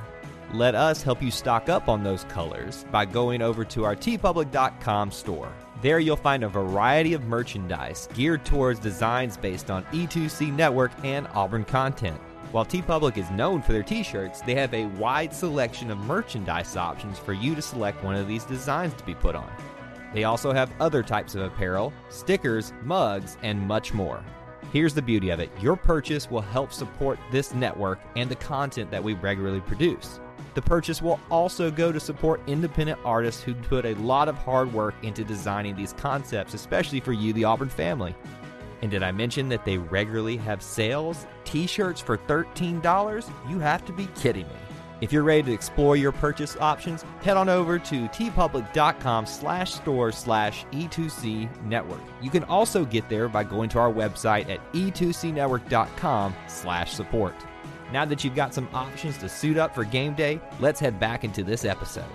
Let 0.53 0.75
us 0.75 1.01
help 1.01 1.23
you 1.23 1.31
stock 1.31 1.69
up 1.69 1.87
on 1.87 2.03
those 2.03 2.25
colors 2.25 2.83
by 2.91 3.05
going 3.05 3.41
over 3.41 3.63
to 3.63 3.85
our 3.85 3.95
teepublic.com 3.95 5.11
store. 5.11 5.53
There 5.81 5.99
you'll 5.99 6.17
find 6.17 6.43
a 6.43 6.49
variety 6.49 7.13
of 7.13 7.23
merchandise 7.23 8.09
geared 8.13 8.43
towards 8.43 8.77
designs 8.81 9.37
based 9.37 9.71
on 9.71 9.85
E2C 9.85 10.53
Network 10.53 10.91
and 11.05 11.29
Auburn 11.33 11.63
content. 11.63 12.19
While 12.53 12.65
TeePublic 12.65 13.17
is 13.17 13.31
known 13.31 13.63
for 13.63 13.73
their 13.73 13.81
t-shirts, 13.81 14.41
they 14.41 14.53
have 14.53 14.71
a 14.75 14.85
wide 14.85 15.33
selection 15.33 15.89
of 15.89 15.97
merchandise 15.97 16.77
options 16.77 17.17
for 17.17 17.33
you 17.33 17.55
to 17.55 17.63
select 17.63 18.03
one 18.03 18.13
of 18.13 18.27
these 18.27 18.43
designs 18.43 18.93
to 18.93 19.03
be 19.03 19.15
put 19.15 19.33
on. 19.33 19.51
They 20.13 20.25
also 20.25 20.53
have 20.53 20.71
other 20.79 21.01
types 21.01 21.33
of 21.33 21.41
apparel, 21.41 21.91
stickers, 22.09 22.71
mugs, 22.83 23.37
and 23.41 23.59
much 23.59 23.91
more. 23.91 24.23
Here's 24.71 24.93
the 24.93 25.01
beauty 25.01 25.31
of 25.31 25.39
it 25.39 25.49
your 25.59 25.75
purchase 25.75 26.29
will 26.29 26.41
help 26.41 26.71
support 26.71 27.17
this 27.31 27.55
network 27.55 27.99
and 28.15 28.29
the 28.29 28.35
content 28.35 28.91
that 28.91 29.03
we 29.03 29.15
regularly 29.15 29.61
produce. 29.61 30.19
The 30.53 30.61
purchase 30.61 31.01
will 31.01 31.19
also 31.31 31.71
go 31.71 31.91
to 31.91 31.99
support 31.99 32.39
independent 32.45 32.99
artists 33.03 33.41
who 33.41 33.55
put 33.55 33.83
a 33.83 33.95
lot 33.95 34.27
of 34.29 34.37
hard 34.37 34.71
work 34.71 34.93
into 35.01 35.23
designing 35.23 35.75
these 35.75 35.93
concepts, 35.93 36.53
especially 36.53 36.99
for 36.99 37.13
you, 37.13 37.33
the 37.33 37.45
Auburn 37.45 37.69
family. 37.69 38.15
And 38.83 38.91
did 38.91 39.01
I 39.01 39.11
mention 39.11 39.47
that 39.47 39.63
they 39.63 39.77
regularly 39.77 40.35
have 40.35 40.61
sales? 40.61 41.25
T 41.53 41.67
shirts 41.67 42.01
for 42.01 42.17
$13? 42.17 43.31
You 43.47 43.59
have 43.59 43.85
to 43.85 43.93
be 43.93 44.07
kidding 44.15 44.47
me. 44.47 44.55
If 45.01 45.13
you're 45.13 45.21
ready 45.21 45.43
to 45.43 45.53
explore 45.53 45.95
your 45.95 46.11
purchase 46.11 46.57
options, 46.59 47.03
head 47.21 47.37
on 47.37 47.47
over 47.47 47.77
to 47.77 48.07
teepublic.com 48.07 49.27
slash 49.27 49.71
store 49.73 50.11
slash 50.11 50.65
E2C 50.71 51.63
network. 51.65 52.01
You 52.23 52.31
can 52.31 52.43
also 52.45 52.85
get 52.85 53.07
there 53.07 53.29
by 53.29 53.43
going 53.43 53.69
to 53.69 53.77
our 53.77 53.91
website 53.93 54.49
at 54.49 54.61
E 54.73 54.89
e2cnetwork.com 54.89 56.33
slash 56.47 56.91
support. 56.91 57.35
Now 57.91 58.03
that 58.05 58.23
you've 58.23 58.33
got 58.33 58.55
some 58.55 58.67
options 58.73 59.19
to 59.19 59.29
suit 59.29 59.57
up 59.57 59.75
for 59.75 59.83
game 59.83 60.15
day, 60.15 60.41
let's 60.59 60.79
head 60.79 60.99
back 60.99 61.23
into 61.23 61.43
this 61.43 61.65
episode. 61.65 62.05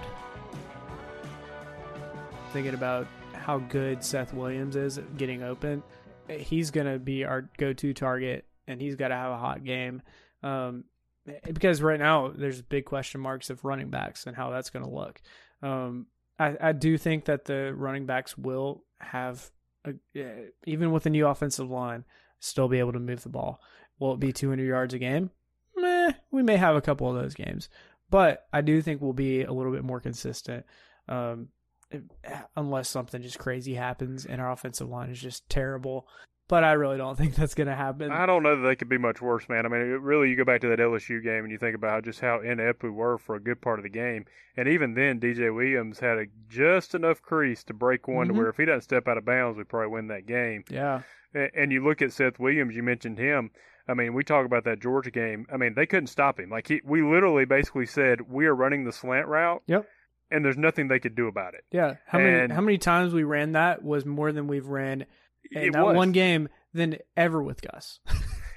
thinking 2.52 2.75
about 2.75 3.07
how 3.35 3.59
good 3.59 4.02
Seth 4.02 4.35
Williams 4.35 4.75
is 4.75 4.99
getting 5.16 5.45
open. 5.45 5.85
He's 6.28 6.73
going 6.73 6.92
to 6.92 6.99
be 6.99 7.25
our 7.25 7.42
go-to 7.57 7.95
target, 7.95 8.45
and 8.68 8.80
he's 8.80 8.94
got 8.94 9.08
to 9.08 9.14
have 9.14 9.32
a 9.32 9.38
hot 9.38 9.64
game. 9.64 10.02
Um, 10.42 10.84
because 11.52 11.82
right 11.82 11.98
now 11.98 12.28
there's 12.28 12.62
big 12.62 12.84
question 12.84 13.20
marks 13.20 13.50
of 13.50 13.64
running 13.64 13.90
backs 13.90 14.26
and 14.26 14.37
how 14.37 14.50
that's 14.50 14.70
going 14.70 14.84
to 14.84 14.90
look. 14.90 15.20
Um, 15.62 16.06
I, 16.38 16.56
I 16.60 16.72
do 16.72 16.96
think 16.96 17.25
that 17.25 17.46
the 17.46 17.75
running 17.75 18.06
backs 18.06 18.38
will 18.38 18.84
have, 19.00 19.50
a, 19.84 19.94
even 20.64 20.92
with 20.92 21.02
the 21.02 21.10
new 21.10 21.26
offensive 21.26 21.68
line, 21.68 22.04
still 22.40 22.68
be 22.68 22.78
able 22.78 22.92
to 22.92 23.00
move 23.00 23.22
the 23.22 23.28
ball. 23.28 23.60
Will 23.98 24.14
it 24.14 24.20
be 24.20 24.32
200 24.32 24.64
yards 24.64 24.94
a 24.94 24.98
game? 24.98 25.30
Meh, 25.76 26.12
we 26.30 26.42
may 26.42 26.56
have 26.56 26.76
a 26.76 26.80
couple 26.80 27.08
of 27.08 27.20
those 27.20 27.34
games, 27.34 27.68
but 28.10 28.46
I 28.52 28.60
do 28.60 28.80
think 28.80 29.00
we'll 29.00 29.12
be 29.12 29.42
a 29.42 29.52
little 29.52 29.72
bit 29.72 29.84
more 29.84 30.00
consistent. 30.00 30.64
Um, 31.08 31.48
unless 32.54 32.88
something 32.88 33.22
just 33.22 33.38
crazy 33.38 33.75
happens 33.75 34.26
and 34.26 34.40
our 34.40 34.52
offensive 34.52 34.88
line 34.88 35.10
is 35.10 35.20
just 35.20 35.48
terrible. 35.48 36.06
But 36.49 36.64
I 36.64 36.73
really 36.73 36.97
don't 36.97 37.17
think 37.17 37.35
that's 37.35 37.55
going 37.55 37.67
to 37.69 37.75
happen. 37.75 38.11
I 38.11 38.25
don't 38.26 38.43
know 38.43 38.57
that 38.57 38.67
they 38.67 38.75
could 38.75 38.88
be 38.88 38.97
much 38.99 39.21
worse, 39.21 39.49
man. 39.49 39.67
I 39.67 39.69
mean, 39.69 39.83
it 39.83 40.00
really, 40.00 40.31
you 40.31 40.37
go 40.37 40.45
back 40.45 40.62
to 40.62 40.69
that 40.69 40.78
LSU 40.78 41.23
game 41.23 41.45
and 41.45 41.50
you 41.50 41.59
think 41.59 41.75
about 41.76 42.05
just 42.05 42.21
how 42.21 42.40
inept 42.40 42.83
we 42.83 42.88
were 42.90 43.19
for 43.19 43.37
a 43.37 43.40
good 43.40 43.61
part 43.61 43.78
of 43.78 43.83
the 43.83 43.90
game, 43.90 44.25
and 44.57 44.67
even 44.67 44.95
then, 44.95 45.21
DJ 45.21 45.55
Williams 45.55 46.00
had 46.00 46.19
a, 46.19 46.25
just 46.49 46.95
enough 46.95 47.21
crease 47.23 47.62
to 47.64 47.75
break 47.75 48.09
one 48.09 48.26
Mhm. 48.28 48.33
to 48.33 48.38
where 48.38 48.49
if 48.49 48.57
he 48.57 48.64
doesn't 48.64 48.81
step 48.81 49.07
out 49.07 49.19
of 49.19 49.25
bounds, 49.26 49.59
we 49.59 49.64
probably 49.64 49.88
win 49.88 50.09
that 50.09 50.26
game. 50.26 50.64
Yeah, 50.71 51.02
A- 51.35 51.50
And 51.55 51.71
you 51.71 51.85
look 51.85 52.00
at 52.00 52.12
Seth 52.12 52.38
Williams, 52.38 52.75
you 52.75 52.83
mentioned 52.83 53.19
him. 53.19 53.50
I 53.87 53.93
mean, 53.95 54.14
we 54.14 54.25
talk 54.25 54.45
about 54.47 54.64
that 54.64 54.81
Georgia 54.81 55.11
game. 55.11 55.47
I 55.52 55.57
mean, 55.59 55.75
they 55.75 55.85
couldn't 55.87 56.09
stop 56.09 56.40
him. 56.40 56.49
Like 56.50 56.69
he, 56.69 56.81
we 56.85 57.02
literally 57.02 57.45
basically 57.45 57.87
said 57.87 58.23
we 58.31 58.47
are 58.47 58.55
running 58.55 58.85
the 58.85 58.93
slant 58.93 59.26
route. 59.28 59.62
Yep. 59.67 59.87
And 60.31 60.45
there's 60.45 60.59
nothing 60.59 60.88
they 60.88 60.99
could 60.99 61.14
do 61.14 61.26
about 61.26 61.55
it. 61.55 61.64
yeah. 61.71 61.95
How 62.07 62.19
many 62.19 62.38
And- 62.38 62.52
how 62.52 62.61
many 62.62 62.76
times 62.78 63.12
we 63.14 63.23
ran 63.25 63.52
that 63.52 63.83
was 63.83 64.05
more 64.07 64.31
than 64.33 64.47
we've 64.47 64.67
ran 64.67 65.05
in 65.52 65.73
that 65.73 65.85
was. 65.87 65.97
one 65.97 66.12
game 66.12 66.49
than 66.73 66.97
ever 67.17 67.43
with 67.43 67.62
Gus. 67.62 68.00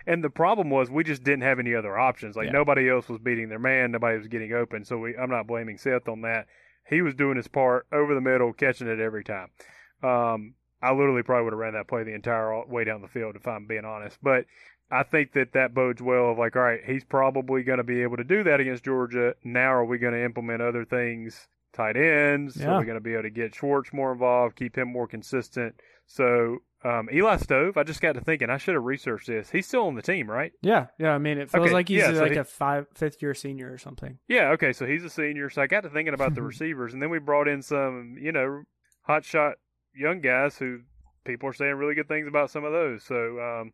And 0.08 0.24
the 0.24 0.32
problem 0.32 0.72
was 0.72 0.90
we 0.90 1.04
just 1.04 1.24
didn't 1.24 1.44
have 1.44 1.60
any 1.60 1.76
other 1.76 1.96
options. 1.96 2.36
Like 2.36 2.48
Yeah. 2.48 2.54
nobody 2.54 2.90
else 2.90 3.08
was 3.08 3.20
beating 3.20 3.50
their 3.50 3.60
man, 3.60 3.92
nobody 3.92 4.18
was 4.18 4.28
getting 4.28 4.52
open. 4.52 4.84
So 4.84 4.98
we, 4.98 5.16
I'm 5.16 5.30
not 5.30 5.46
blaming 5.46 5.78
Seth 5.78 6.08
on 6.08 6.22
that. 6.22 6.48
He 6.90 7.04
was 7.04 7.14
doing 7.14 7.38
his 7.38 7.48
part 7.48 7.86
over 7.94 8.16
the 8.16 8.20
middle, 8.20 8.52
catching 8.52 8.88
it 8.88 9.00
every 9.00 9.24
time. 9.24 9.50
Um, 10.02 10.56
I 10.82 10.92
literally 10.94 11.22
probably 11.22 11.44
would 11.46 11.54
have 11.54 11.60
ran 11.60 11.74
that 11.74 11.88
play 11.88 12.04
the 12.04 12.16
entire 12.16 12.66
way 12.66 12.84
down 12.84 13.04
the 13.04 13.08
field 13.08 13.36
if 13.36 13.48
I'm 13.48 13.68
being 13.68 13.86
honest. 13.86 14.18
But 14.24 14.46
I 14.90 15.04
think 15.04 15.34
that 15.34 15.54
that 15.54 15.76
bodes 15.76 16.02
well 16.02 16.32
of 16.32 16.40
like, 16.40 16.56
all 16.56 16.64
right, 16.64 16.82
he's 16.84 17.04
probably 17.04 17.62
going 17.62 17.78
to 17.78 17.84
be 17.84 18.02
able 18.02 18.18
to 18.18 18.24
do 18.24 18.44
that 18.46 18.60
against 18.60 18.84
Georgia. 18.84 19.36
Now 19.44 19.72
are 19.74 19.86
we 19.86 20.00
going 20.00 20.14
to 20.14 20.26
implement 20.26 20.64
other 20.64 20.84
things? 20.84 21.48
Tight 21.74 21.96
ends. 21.96 22.58
Yeah. 22.58 22.72
Are 22.72 22.80
we 22.80 22.86
going 22.86 22.98
to 22.98 23.04
be 23.04 23.14
able 23.14 23.24
to 23.24 23.30
get 23.30 23.54
Schwartz 23.54 23.94
more 23.94 24.12
involved, 24.12 24.56
keep 24.56 24.76
him 24.78 24.92
more 24.92 25.08
consistent? 25.08 25.76
So 26.08 26.60
um, 26.84 27.10
Eli 27.14 27.38
Stove, 27.38 27.78
I 27.78 27.84
just 27.84 28.02
got 28.02 28.14
to 28.14 28.22
thinking, 28.22 28.50
I 28.50 28.58
should 28.58 28.74
have 28.76 28.84
researched 28.84 29.28
this. 29.28 29.50
He's 29.50 29.68
still 29.68 29.88
on 29.88 29.96
the 29.96 30.02
team, 30.02 30.30
right? 30.30 30.52
yeah, 30.62 30.88
yeah. 30.98 31.12
I 31.12 31.18
mean, 31.20 31.38
it 31.38 31.50
feels 31.50 31.66
Okay, 31.66 31.74
like 31.74 31.88
he's 31.88 32.00
yeah, 32.00 32.14
so 32.14 32.22
like 32.22 32.32
he- 32.34 32.38
a 32.38 32.44
five 32.44 32.88
fifth 32.94 33.22
year 33.22 33.34
senior 33.34 33.72
or 33.72 33.78
something. 33.78 34.18
Yeah, 34.28 34.50
okay, 34.52 34.74
so 34.74 34.86
he's 34.86 35.04
a 35.04 35.10
senior. 35.10 35.50
So 35.50 35.62
I 35.62 35.68
got 35.68 35.84
to 35.84 35.90
thinking 35.90 36.14
about 36.14 36.36
the 36.36 36.42
receivers, 36.42 36.94
and 36.94 37.02
then 37.02 37.10
we 37.10 37.20
brought 37.20 37.48
in 37.48 37.62
some, 37.62 38.16
you 38.20 38.32
know, 38.32 38.64
hot 39.04 39.24
shot 39.26 39.56
young 39.94 40.22
guys 40.22 40.58
who 40.58 40.80
people 41.24 41.48
are 41.50 41.54
saying 41.54 41.76
really 41.76 41.96
good 41.96 42.08
things 42.08 42.28
about 42.28 42.50
some 42.50 42.64
of 42.66 42.72
those. 42.72 43.04
So, 43.04 43.16
um, 43.40 43.72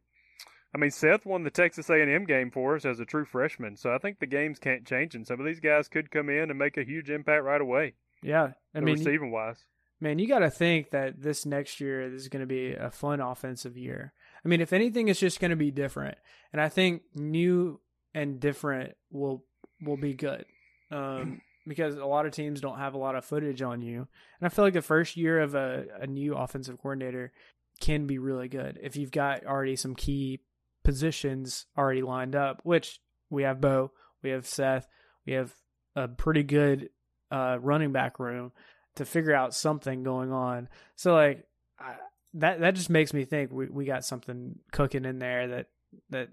I 0.76 0.78
mean, 0.78 0.92
Seth 0.92 1.26
won 1.26 1.44
the 1.44 1.50
Texas 1.50 1.90
A&M 1.90 2.26
game 2.26 2.52
for 2.52 2.76
us 2.76 2.86
as 2.86 3.00
a 3.00 3.06
true 3.06 3.24
freshman, 3.26 3.78
so 3.78 3.94
I 3.94 4.00
think 4.00 4.20
the 4.20 4.26
games 4.28 4.60
can't 4.60 4.86
change, 4.86 5.16
and 5.16 5.26
some 5.26 5.40
of 5.40 5.46
these 5.46 5.62
guys 5.62 5.88
could 5.88 6.12
come 6.12 6.30
in 6.30 6.50
and 6.50 6.60
make 6.60 6.76
a 6.78 6.84
huge 6.84 7.10
impact 7.10 7.44
right 7.44 7.62
away, 7.62 7.94
Yeah, 8.22 8.52
I 8.76 8.82
mean, 8.82 8.96
receiving 8.98 9.32
wise. 9.32 9.64
Man, 10.00 10.20
you 10.20 10.28
got 10.28 10.40
to 10.40 10.50
think 10.50 10.92
that 10.92 11.22
this 11.22 11.46
next 11.46 11.80
year 11.80 12.14
is 12.14 12.28
going 12.28 12.42
to 12.42 12.48
be 12.48 12.74
a 12.74 12.92
fun 12.92 13.20
offensive 13.20 13.78
year. 13.78 14.14
I 14.46 14.48
mean, 14.48 14.62
if 14.62 14.74
anything, 14.74 15.08
it's 15.08 15.20
just 15.20 15.40
going 15.40 15.50
to 15.50 15.58
be 15.58 15.72
different, 15.72 16.18
and 16.54 16.62
I 16.62 16.70
think 16.70 17.02
new 17.16 17.80
and 18.14 18.40
different 18.40 18.94
will 19.12 19.44
will 19.82 19.98
be 19.98 20.14
good. 20.14 20.46
Um, 20.92 21.42
because 21.68 21.96
a 21.96 22.06
lot 22.06 22.26
of 22.26 22.32
teams 22.32 22.62
don't 22.62 22.78
have 22.78 22.94
a 22.94 22.98
lot 22.98 23.16
of 23.16 23.26
footage 23.26 23.62
on 23.62 23.82
you. 23.82 24.08
And 24.40 24.46
I 24.46 24.50
feel 24.50 24.66
like 24.66 24.74
the 24.74 24.82
first 24.82 25.18
year 25.18 25.42
of 25.42 25.54
a, 25.54 25.86
a 26.00 26.08
new 26.08 26.36
offensive 26.36 26.78
coordinator 26.78 27.34
can 27.80 28.08
be 28.08 28.18
really 28.18 28.48
good 28.48 28.80
if 28.82 28.96
you've 28.96 29.12
got 29.12 29.46
already 29.46 29.76
some 29.76 29.94
key 29.94 30.40
positions 30.84 31.66
already 31.78 32.02
lined 32.02 32.36
up, 32.36 32.62
which 32.64 33.00
we 33.30 33.44
have 33.44 33.62
Bo, 33.62 33.92
we 34.24 34.30
have 34.30 34.48
Seth, 34.48 34.88
we 35.26 35.34
have 35.34 35.54
a 35.96 36.08
pretty 36.08 36.44
good 36.44 36.90
uh, 37.30 37.58
running 37.60 37.92
back 37.92 38.20
room 38.20 38.52
to 38.98 39.06
figure 39.06 39.34
out 39.34 39.54
something 39.54 40.04
going 40.04 40.32
on. 40.32 40.70
So 40.96 41.14
like 41.14 41.46
I, 41.80 41.96
that 42.36 42.60
that 42.62 42.76
just 42.76 42.90
makes 42.90 43.14
me 43.14 43.26
think 43.26 43.52
we, 43.52 43.68
we 43.68 43.86
got 43.86 44.06
something 44.06 44.60
cooking 44.72 45.06
in 45.06 45.20
there 45.20 45.48
that 45.48 45.68
that 46.10 46.30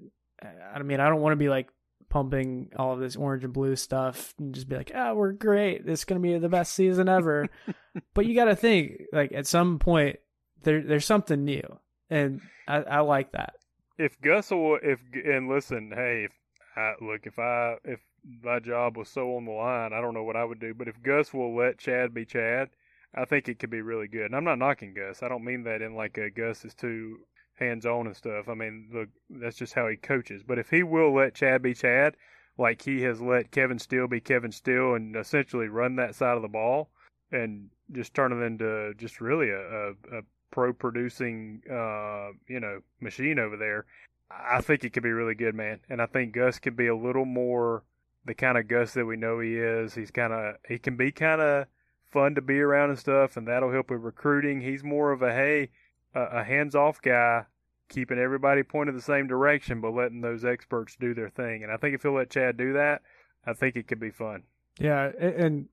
I 0.75 0.83
mean 0.83 1.01
I 1.01 1.09
don't 1.09 1.21
want 1.21 1.33
to 1.33 1.37
be 1.37 1.49
like 1.49 1.69
pumping 2.15 2.71
all 2.77 2.93
of 2.93 3.01
this 3.01 3.17
orange 3.17 3.43
and 3.43 3.53
blue 3.53 3.75
stuff 3.75 4.35
and 4.39 4.55
just 4.55 4.69
be 4.69 4.77
like, 4.77 4.93
oh, 4.95 5.15
we're 5.17 5.33
great. 5.33 5.85
This 5.85 6.01
is 6.01 6.05
going 6.05 6.23
to 6.23 6.29
be 6.29 6.39
the 6.39 6.49
best 6.49 6.73
season 6.73 7.09
ever. 7.09 7.49
but 8.15 8.25
you 8.25 8.37
got 8.37 8.45
to 8.45 8.55
think, 8.55 9.03
like, 9.13 9.33
at 9.33 9.49
some 9.49 9.81
point, 9.81 10.21
there 10.63 10.81
there's 10.81 11.05
something 11.05 11.45
new. 11.45 11.63
And 12.09 12.41
I, 12.69 12.77
I 12.83 13.01
like 13.01 13.33
that. 13.33 13.55
If 13.99 14.21
Gus 14.21 14.53
will, 14.53 14.79
if, 14.81 15.01
and 15.25 15.49
listen, 15.49 15.91
hey, 15.93 16.27
if 16.27 16.33
I, 16.77 16.93
look, 17.01 17.23
if 17.25 17.37
I, 17.37 17.79
if 17.85 17.99
my 18.43 18.59
job 18.59 18.97
was 18.97 19.09
so 19.09 19.37
on 19.37 19.45
the 19.45 19.53
line, 19.53 19.93
I 19.93 20.01
don't 20.01 20.15
know 20.15 20.25
what 20.25 20.37
I 20.37 20.45
would 20.45 20.61
do. 20.61 20.75
But 20.75 20.89
if 20.89 21.03
Gus 21.03 21.33
will 21.33 21.55
let 21.57 21.79
Chad 21.79 22.15
be 22.15 22.25
Chad, 22.25 22.71
I 23.15 23.25
think 23.25 23.49
it 23.49 23.59
could 23.59 23.71
be 23.71 23.83
really 23.83 24.09
good. 24.09 24.27
And 24.27 24.37
I'm 24.37 24.45
not 24.45 24.59
knocking 24.59 24.95
Gus. 24.95 25.23
I 25.23 25.29
don't 25.29 25.45
mean 25.45 25.65
that 25.65 25.83
in 25.83 25.95
like 25.95 26.19
a 26.19 26.31
Gus 26.31 26.65
is 26.65 26.75
too 26.75 27.19
hands 27.59 27.87
on 27.87 28.07
and 28.07 28.17
stuff. 28.17 28.49
I 28.49 28.55
mean, 28.55 28.89
look, 28.93 29.09
that's 29.31 29.57
just 29.57 29.75
how 29.75 29.89
he 29.89 29.97
coaches. 29.97 30.43
But 30.47 30.59
if 30.59 30.71
he 30.71 30.83
will 30.83 31.15
let 31.15 31.35
Chad 31.35 31.63
be 31.63 31.75
Chad, 31.75 32.17
like 32.59 32.83
he 32.83 33.03
has 33.03 33.21
let 33.21 33.51
Kevin 33.51 33.79
Steele 33.79 34.09
be 34.09 34.21
Kevin 34.21 34.53
Steele, 34.53 34.95
and 34.95 35.17
essentially 35.17 35.69
run 35.69 35.97
that 35.97 36.15
side 36.15 36.37
of 36.37 36.43
the 36.43 36.49
ball, 36.49 36.91
and 37.33 37.71
just 37.93 38.15
turn 38.15 38.33
it 38.33 38.45
into 38.45 38.95
just 38.95 39.21
really 39.21 39.51
a, 39.51 39.61
a, 39.61 39.91
a 40.19 40.23
pro 40.51 40.73
producing, 40.73 41.63
uh, 41.71 42.29
you 42.49 42.61
know, 42.61 42.81
machine 43.01 43.39
over 43.39 43.57
there. 43.57 43.87
I 44.31 44.61
think 44.61 44.85
it 44.85 44.93
could 44.93 45.03
be 45.03 45.13
really 45.13 45.35
good, 45.35 45.55
man. 45.55 45.81
And 45.89 46.01
I 46.01 46.07
think 46.07 46.33
Gus 46.35 46.59
could 46.59 46.77
be 46.77 46.87
a 46.87 46.97
little 46.97 47.25
more 47.25 47.83
the 48.25 48.35
kind 48.35 48.59
of 48.59 48.69
Gus 48.69 48.95
that 48.95 49.07
we 49.07 49.17
know 49.17 49.41
he 49.41 49.57
is. 49.57 49.95
He's 49.95 50.11
kind 50.11 50.33
of 50.33 50.57
he 50.69 50.79
can 50.79 50.97
be 50.97 51.13
kind 51.13 51.41
of 51.41 51.67
fun 52.11 52.35
to 52.35 52.41
be 52.41 52.61
around 52.61 52.91
and 52.91 52.99
stuff, 52.99 53.37
and 53.37 53.47
that'll 53.49 53.73
help 53.73 53.91
with 53.91 54.01
recruiting. 54.01 54.61
He's 54.61 54.85
more 54.85 55.13
of 55.13 55.23
a 55.23 55.33
hey 55.33 55.71
a, 56.15 56.21
a 56.21 56.45
hands 56.45 56.75
off 56.75 57.03
guy, 57.03 57.45
keeping 57.89 58.19
everybody 58.19 58.63
pointed 58.63 58.95
the 58.95 59.03
same 59.03 59.27
direction, 59.27 59.81
but 59.81 59.95
letting 59.95 60.21
those 60.21 60.45
experts 60.45 60.97
do 60.99 61.15
their 61.15 61.29
thing. 61.29 61.63
And 61.63 61.73
I 61.73 61.77
think 61.77 61.95
if 61.95 62.03
he'll 62.03 62.15
let 62.15 62.31
Chad 62.31 62.57
do 62.57 62.73
that, 62.75 63.03
I 63.47 63.53
think 63.53 63.77
it 63.77 63.87
could 63.87 64.01
be 64.01 64.11
fun. 64.11 64.45
Yeah, 64.79 65.11
and 65.19 65.69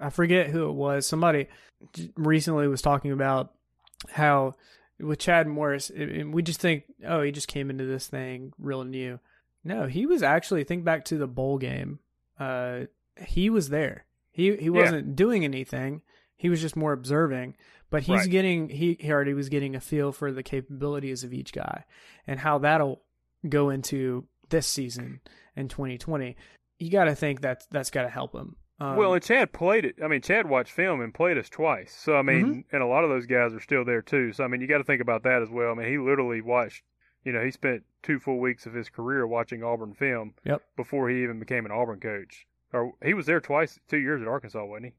I 0.00 0.10
forget 0.10 0.48
who 0.48 0.68
it 0.68 0.74
was. 0.74 1.06
Somebody 1.06 1.48
recently 2.16 2.68
was 2.68 2.82
talking 2.82 3.12
about 3.12 3.52
how 4.10 4.54
with 4.98 5.18
Chad 5.18 5.46
Morris, 5.46 5.90
we 5.94 6.42
just 6.42 6.60
think, 6.60 6.84
oh, 7.06 7.22
he 7.22 7.32
just 7.32 7.48
came 7.48 7.70
into 7.70 7.84
this 7.84 8.06
thing 8.06 8.52
real 8.58 8.84
new. 8.84 9.18
No, 9.64 9.86
he 9.86 10.06
was 10.06 10.22
actually 10.22 10.64
think 10.64 10.84
back 10.84 11.06
to 11.06 11.18
the 11.18 11.26
bowl 11.26 11.58
game. 11.58 11.98
Uh, 12.38 12.82
he 13.26 13.48
was 13.50 13.70
there. 13.70 14.04
He 14.30 14.56
he 14.56 14.70
wasn't 14.70 15.08
yeah. 15.08 15.14
doing 15.14 15.44
anything. 15.44 16.02
He 16.36 16.48
was 16.48 16.60
just 16.60 16.76
more 16.76 16.92
observing 16.92 17.54
but 17.94 18.02
he's 18.02 18.22
right. 18.22 18.30
getting 18.30 18.68
he, 18.68 18.96
he 18.98 19.12
already 19.12 19.34
was 19.34 19.48
getting 19.48 19.76
a 19.76 19.80
feel 19.80 20.10
for 20.10 20.32
the 20.32 20.42
capabilities 20.42 21.22
of 21.22 21.32
each 21.32 21.52
guy 21.52 21.84
and 22.26 22.40
how 22.40 22.58
that'll 22.58 23.00
go 23.48 23.70
into 23.70 24.26
this 24.48 24.66
season 24.66 25.20
in 25.54 25.68
2020 25.68 26.36
you 26.80 26.90
got 26.90 27.04
to 27.04 27.14
think 27.14 27.42
that 27.42 27.64
that's 27.70 27.90
got 27.90 28.02
to 28.02 28.08
help 28.08 28.34
him 28.34 28.56
um, 28.80 28.96
well 28.96 29.14
and 29.14 29.22
chad 29.22 29.52
played 29.52 29.84
it 29.84 29.94
i 30.02 30.08
mean 30.08 30.20
chad 30.20 30.48
watched 30.48 30.72
film 30.72 31.00
and 31.00 31.14
played 31.14 31.38
us 31.38 31.48
twice 31.48 31.96
so 31.96 32.16
i 32.16 32.22
mean 32.22 32.44
mm-hmm. 32.44 32.74
and 32.74 32.82
a 32.82 32.86
lot 32.86 33.04
of 33.04 33.10
those 33.10 33.26
guys 33.26 33.52
are 33.52 33.60
still 33.60 33.84
there 33.84 34.02
too 34.02 34.32
so 34.32 34.42
i 34.42 34.48
mean 34.48 34.60
you 34.60 34.66
got 34.66 34.78
to 34.78 34.84
think 34.84 35.00
about 35.00 35.22
that 35.22 35.40
as 35.40 35.48
well 35.48 35.70
i 35.70 35.74
mean 35.74 35.88
he 35.88 35.96
literally 35.96 36.40
watched 36.40 36.82
you 37.24 37.32
know 37.32 37.42
he 37.44 37.50
spent 37.50 37.82
two 38.02 38.18
full 38.18 38.38
weeks 38.38 38.66
of 38.66 38.74
his 38.74 38.88
career 38.88 39.26
watching 39.26 39.62
auburn 39.62 39.94
film 39.94 40.34
yep. 40.44 40.62
before 40.76 41.08
he 41.08 41.22
even 41.22 41.38
became 41.38 41.64
an 41.64 41.72
auburn 41.72 42.00
coach 42.00 42.46
or 42.72 42.92
he 43.02 43.14
was 43.14 43.26
there 43.26 43.40
twice 43.40 43.78
two 43.88 43.98
years 43.98 44.22
at 44.22 44.28
arkansas 44.28 44.64
wasn't 44.64 44.86
he 44.86 44.92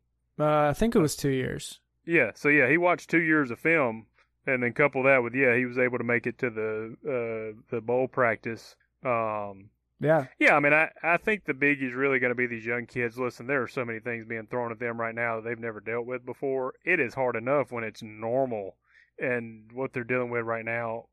uh, 0.44 0.68
i 0.70 0.74
think 0.74 0.96
it 0.96 1.00
was 1.00 1.16
two 1.16 1.30
years 1.30 1.80
yeah, 2.06 2.32
so 2.36 2.50
yeah, 2.50 2.70
he 2.70 2.78
watched 2.78 3.10
two 3.10 3.22
years 3.22 3.52
of 3.52 3.60
film, 3.60 4.06
and 4.46 4.62
then 4.62 4.74
couple 4.74 5.04
that 5.04 5.24
with 5.24 5.34
yeah, 5.34 5.56
he 5.56 5.66
was 5.66 5.78
able 5.78 5.98
to 5.98 6.04
make 6.04 6.28
it 6.28 6.38
to 6.40 6.50
the 6.50 6.96
uh, 7.04 7.60
the 7.70 7.82
bowl 7.82 8.08
practice. 8.08 8.76
Um, 9.04 9.70
yeah, 10.00 10.26
yeah. 10.40 10.56
I 10.56 10.60
mean, 10.60 10.74
I 10.74 10.90
I 11.04 11.18
think 11.18 11.46
the 11.46 11.54
biggie 11.54 11.88
is 11.88 11.94
really 11.94 12.20
going 12.20 12.32
to 12.32 12.36
be 12.36 12.48
these 12.48 12.66
young 12.66 12.86
kids. 12.86 13.18
Listen, 13.18 13.48
there 13.48 13.64
are 13.64 13.68
so 13.68 13.84
many 13.84 14.00
things 14.00 14.26
being 14.26 14.48
thrown 14.48 14.72
at 14.72 14.80
them 14.80 15.00
right 15.00 15.16
now 15.16 15.36
that 15.36 15.46
they've 15.46 15.60
never 15.60 15.80
dealt 15.80 16.06
with 16.06 16.26
before. 16.26 16.74
It 16.86 17.00
is 17.00 17.14
hard 17.14 17.36
enough 17.36 17.72
when 17.72 17.84
it's 17.84 18.04
normal, 18.04 18.76
and 19.20 19.72
what 19.74 19.94
they're 19.94 20.04
dealing 20.04 20.30
with 20.30 20.46
right 20.46 20.66
now. 20.66 21.06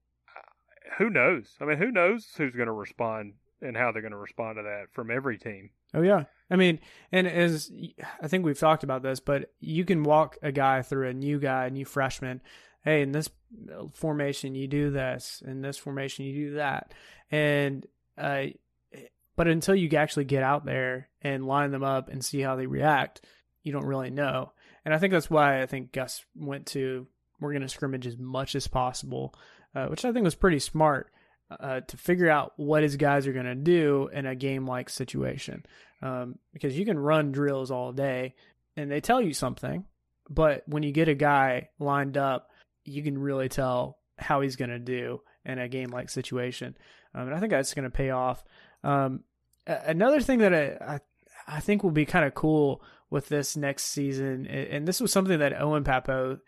Uh, 0.85 0.95
who 0.99 1.11
knows? 1.11 1.57
I 1.61 1.65
mean, 1.65 1.79
who 1.79 1.91
knows 1.91 2.29
who's 2.37 2.55
going 2.55 2.67
to 2.67 2.73
respond 2.73 3.35
and 3.61 3.77
how 3.77 3.93
they're 3.93 4.03
going 4.03 4.13
to 4.13 4.19
respond 4.19 4.57
to 4.57 4.63
that 4.63 4.87
from 4.93 5.11
every 5.11 5.39
team. 5.39 5.71
Oh 5.95 6.03
yeah. 6.03 6.25
I 6.51 6.57
mean, 6.57 6.81
and 7.11 7.27
as 7.27 7.71
I 8.23 8.29
think 8.29 8.45
we've 8.45 8.59
talked 8.59 8.85
about 8.85 9.03
this, 9.03 9.21
but 9.21 9.53
you 9.61 9.85
can 9.85 10.03
walk 10.03 10.39
a 10.43 10.53
guy 10.53 10.83
through 10.83 11.09
a 11.09 11.15
new 11.15 11.39
guy, 11.39 11.67
a 11.67 11.71
new 11.71 11.85
freshman. 11.85 12.41
Hey, 12.85 13.03
in 13.03 13.13
this 13.13 13.31
formation 13.93 14.55
you 14.55 14.67
do 14.67 14.91
this, 14.91 15.43
in 15.47 15.63
this 15.63 15.79
formation 15.79 16.25
you 16.25 16.49
do 16.49 16.55
that, 16.57 16.93
and 17.31 17.87
uh, 18.19 18.47
but 19.37 19.49
until 19.49 19.75
you 19.75 19.89
actually 19.97 20.25
get 20.25 20.43
out 20.43 20.65
there 20.65 21.09
and 21.23 21.47
line 21.47 21.71
them 21.71 21.85
up 21.85 22.09
and 22.09 22.25
see 22.25 22.41
how 22.41 22.57
they 22.57 22.67
react, 22.67 23.23
you 23.63 23.73
don't 23.73 23.87
really 23.87 24.11
know. 24.11 24.53
And 24.85 24.93
I 24.93 24.99
think 24.99 25.13
that's 25.13 25.31
why 25.31 25.63
I 25.63 25.67
think 25.67 25.93
Gus 25.93 26.25
went 26.35 26.67
to 26.69 27.07
we're 27.41 27.53
going 27.53 27.63
to 27.63 27.69
scrimmage 27.69 28.07
as 28.07 28.17
much 28.17 28.55
as 28.55 28.69
possible, 28.69 29.35
uh, 29.75 29.87
which 29.87 30.05
I 30.05 30.13
think 30.13 30.25
was 30.25 30.35
pretty 30.35 30.59
smart 30.59 31.11
uh, 31.61 31.81
to 31.81 31.97
figure 31.97 32.31
out 32.31 32.53
what 32.57 32.83
his 32.83 32.97
guys 32.97 33.27
are 33.27 33.33
going 33.33 33.47
to 33.47 33.55
do 33.55 34.09
in 34.13 34.27
a 34.27 34.35
game 34.35 34.67
like 34.67 34.89
situation. 34.89 35.65
Um, 36.03 36.39
because 36.53 36.77
you 36.77 36.85
can 36.85 36.99
run 36.99 37.33
drills 37.33 37.71
all 37.71 37.93
day 37.93 38.35
and 38.77 38.91
they 38.91 39.01
tell 39.01 39.21
you 39.21 39.35
something, 39.35 39.85
but 40.29 40.63
when 40.67 40.83
you 40.83 40.93
get 40.93 41.09
a 41.09 41.15
guy 41.15 41.69
lined 41.79 42.17
up, 42.17 42.51
you 42.85 43.03
can 43.03 43.19
really 43.19 43.49
tell 43.49 43.99
how 44.19 44.41
he's 44.41 44.57
going 44.57 44.71
to 44.71 44.79
do 44.79 45.21
in 45.45 45.59
a 45.59 45.69
game 45.69 45.91
like 45.91 46.11
situation. 46.11 46.77
Um, 47.15 47.29
and 47.29 47.35
I 47.35 47.41
think 47.41 47.51
that's 47.51 47.75
going 47.75 47.85
to 47.85 47.91
pay 47.91 48.11
off. 48.11 48.43
Um, 48.83 49.25
another 49.67 50.21
thing 50.21 50.41
that 50.41 50.55
I, 50.55 50.95
I, 50.95 51.01
I 51.57 51.61
think 51.61 51.83
will 51.83 51.91
be 51.91 52.07
kind 52.07 52.25
of 52.25 52.35
cool 52.35 52.83
with 53.11 53.29
this 53.29 53.57
next 53.57 53.85
season, 53.85 54.47
and 54.47 54.89
this 54.89 55.01
was 55.01 55.13
something 55.13 55.39
that 55.39 55.61
Owen 55.61 55.85
Pappoe 55.85 56.39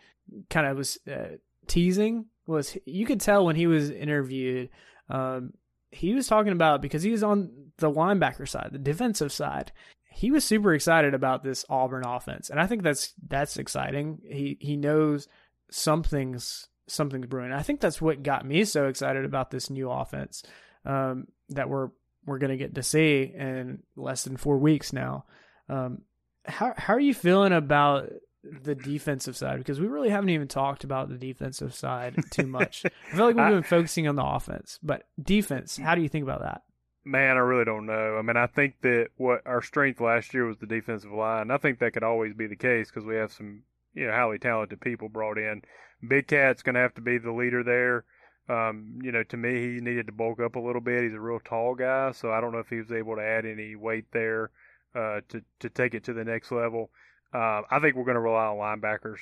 kind 0.49 0.67
of 0.67 0.79
was 0.79 0.99
uh, 1.11 1.37
teasing 1.67 2.27
was 2.47 2.77
you 2.85 3.07
could 3.07 3.21
tell 3.21 3.45
when 3.45 3.57
he 3.57 3.67
was 3.67 3.91
interviewed 3.91 4.69
um, 5.09 5.53
he 5.95 6.15
was 6.15 6.27
talking 6.27 6.53
about 6.53 6.83
because 6.83 7.03
he 7.03 7.11
was 7.11 7.23
on 7.23 7.71
the 7.79 7.91
linebacker 7.91 8.49
side, 8.49 8.71
the 8.73 8.79
defensive 8.79 9.33
side. 9.33 9.73
He 10.11 10.31
was 10.31 10.45
super 10.45 10.75
excited 10.75 11.15
about 11.15 11.43
this 11.43 11.65
Auburn 11.69 12.05
offense, 12.07 12.51
and 12.51 12.61
I 12.61 12.67
think 12.67 12.83
that's 12.83 13.15
that's 13.27 13.57
exciting. 13.57 14.19
He 14.25 14.57
he 14.61 14.77
knows 14.77 15.29
something's 15.71 16.69
something's 16.87 17.27
brewing. 17.27 17.53
I 17.53 17.63
think 17.63 17.81
that's 17.81 18.01
what 18.01 18.23
got 18.23 18.47
me 18.47 18.65
so 18.65 18.87
excited 18.87 19.25
about 19.25 19.51
this 19.51 19.71
new 19.71 19.91
offense 19.91 20.43
um, 20.85 21.27
that 21.51 21.69
we're 21.69 21.89
we're 22.27 22.39
gonna 22.39 22.57
get 22.57 22.75
to 22.77 22.83
see 22.83 23.33
in 23.37 23.83
less 23.97 24.25
than 24.25 24.37
four 24.37 24.59
weeks 24.59 24.93
now. 24.93 25.25
Um, 25.69 26.03
how 26.45 26.75
how 26.77 26.95
are 26.95 27.01
you 27.01 27.15
feeling 27.15 27.53
about 27.53 28.11
the 28.45 28.75
defensive 28.75 29.37
side 29.37 29.59
because 29.59 29.81
we 29.81 29.87
really 29.87 30.11
haven't 30.11 30.31
even 30.31 30.49
talked 30.49 30.85
about 30.85 31.09
the 31.09 31.17
defensive 31.17 31.75
side 31.75 32.17
too 32.31 32.47
much. 32.47 32.85
I 33.13 33.17
feel 33.17 33.27
like 33.27 33.37
we've 33.37 33.49
been 33.49 33.63
focusing 33.63 34.07
on 34.09 34.17
the 34.17 34.25
offense, 34.25 34.79
but 34.83 35.07
defense, 35.21 35.77
how 35.77 35.95
do 35.95 36.03
you 36.03 36.09
think 36.09 36.25
about 36.25 36.43
that? 36.43 36.63
Man, 37.05 37.37
I 37.37 37.41
really 37.41 37.65
don't 37.65 37.87
know. 37.87 38.17
I 38.17 38.23
mean, 38.23 38.37
I 38.37 38.47
think 38.47 38.77
that 38.83 39.09
what 39.17 39.43
our 39.47 39.63
strength 39.63 40.01
last 40.01 40.33
year 40.33 40.47
was 40.47 40.57
the 40.59 40.67
defensive 40.67 41.13
line. 41.13 41.51
I 41.51 41.59
think 41.59 41.79
that 41.79 41.93
could 41.93 42.03
always 42.03 42.33
be 42.35 42.47
the 42.47 42.57
case 42.57 42.91
because 42.91 43.05
we 43.05 43.17
have 43.17 43.33
some, 43.33 43.63
you 43.95 44.07
know, 44.07 44.13
highly 44.13 44.39
talented 44.39 44.81
people 44.81 45.09
brought 45.09 45.37
in. 45.37 45.63
Big 46.07 46.29
Cat's 46.29 46.63
going 46.63 46.75
to 46.75 46.81
have 46.81 46.95
to 46.95 47.03
be 47.03 47.19
the 47.19 47.33
leader 47.33 47.63
there. 47.63 48.05
Um, 48.49 48.99
you 49.03 49.13
know, 49.13 49.23
to 49.25 49.37
me, 49.37 49.75
he 49.75 49.81
needed 49.81 50.07
to 50.07 50.13
bulk 50.13 50.41
up 50.41 50.57
a 50.57 50.61
little 50.61 50.81
bit. 50.81 51.05
He's 51.05 51.15
a 51.15 51.21
real 51.21 51.41
tall 51.41 51.75
guy, 51.75 52.13
so 52.13 52.31
I 52.31 52.41
don't 52.41 52.53
know 52.53 52.59
if 52.59 52.69
he 52.69 52.77
was 52.77 52.93
able 52.93 53.17
to 53.17 53.23
add 53.23 53.47
any 53.47 53.75
weight 53.75 54.07
there 54.13 54.51
uh, 54.95 55.21
to 55.29 55.43
to 55.61 55.69
take 55.71 55.95
it 55.95 56.05
to 56.05 56.13
the 56.13 56.25
next 56.25 56.53
level. 56.53 56.91
Uh, 57.35 57.63
I 57.69 57.81
think 57.81 57.97
we're 57.97 58.05
going 58.05 58.15
to 58.15 58.21
rely 58.21 58.47
on 58.47 58.57
linebackers. 58.57 59.19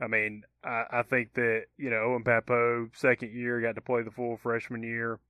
I 0.00 0.08
mean, 0.08 0.42
I, 0.64 0.84
I, 0.90 1.02
think 1.02 1.34
that 1.34 1.66
you 1.78 1.90
know 1.90 1.98
Owen 1.98 2.24
Pappoe 2.24 2.88
second 2.92 3.32
year 3.32 3.60
got 3.60 3.76
to 3.76 3.80
play 3.80 4.02
the 4.02 4.10
full 4.10 4.36
freshman 4.36 4.82
year, 4.82 5.20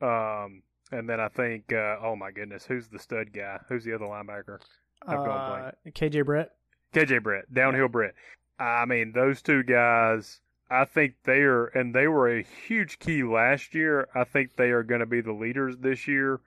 um, 0.00 0.62
and 0.92 1.08
then 1.08 1.18
I 1.18 1.28
think 1.28 1.72
uh, 1.72 1.96
oh 2.00 2.14
my 2.14 2.30
goodness, 2.30 2.64
who's 2.64 2.88
the 2.88 3.00
stud 3.00 3.32
guy? 3.32 3.58
Who's 3.68 3.82
the 3.84 3.94
other 3.94 4.04
linebacker? 4.04 4.60
I've 5.04 5.18
uh, 5.18 5.72
KJ 5.88 6.24
Britt. 6.26 6.50
KJ 6.94 7.24
Britt, 7.24 7.52
downhill 7.52 7.88
Britt. 7.88 8.14
I 8.58 8.84
mean, 8.84 9.12
those 9.12 9.42
two 9.42 9.62
guys. 9.64 10.40
I 10.72 10.84
think 10.84 11.14
they 11.24 11.40
are, 11.40 11.66
and 11.66 11.92
they 11.92 12.06
were 12.06 12.28
a 12.28 12.44
huge 12.68 13.00
key 13.00 13.24
last 13.24 13.74
year. 13.74 14.06
I 14.14 14.22
think 14.22 14.54
they 14.54 14.70
are 14.70 14.84
going 14.84 15.00
to 15.00 15.06
be 15.06 15.20
the 15.20 15.32
leaders 15.32 15.76
this 15.76 16.06
year. 16.06 16.40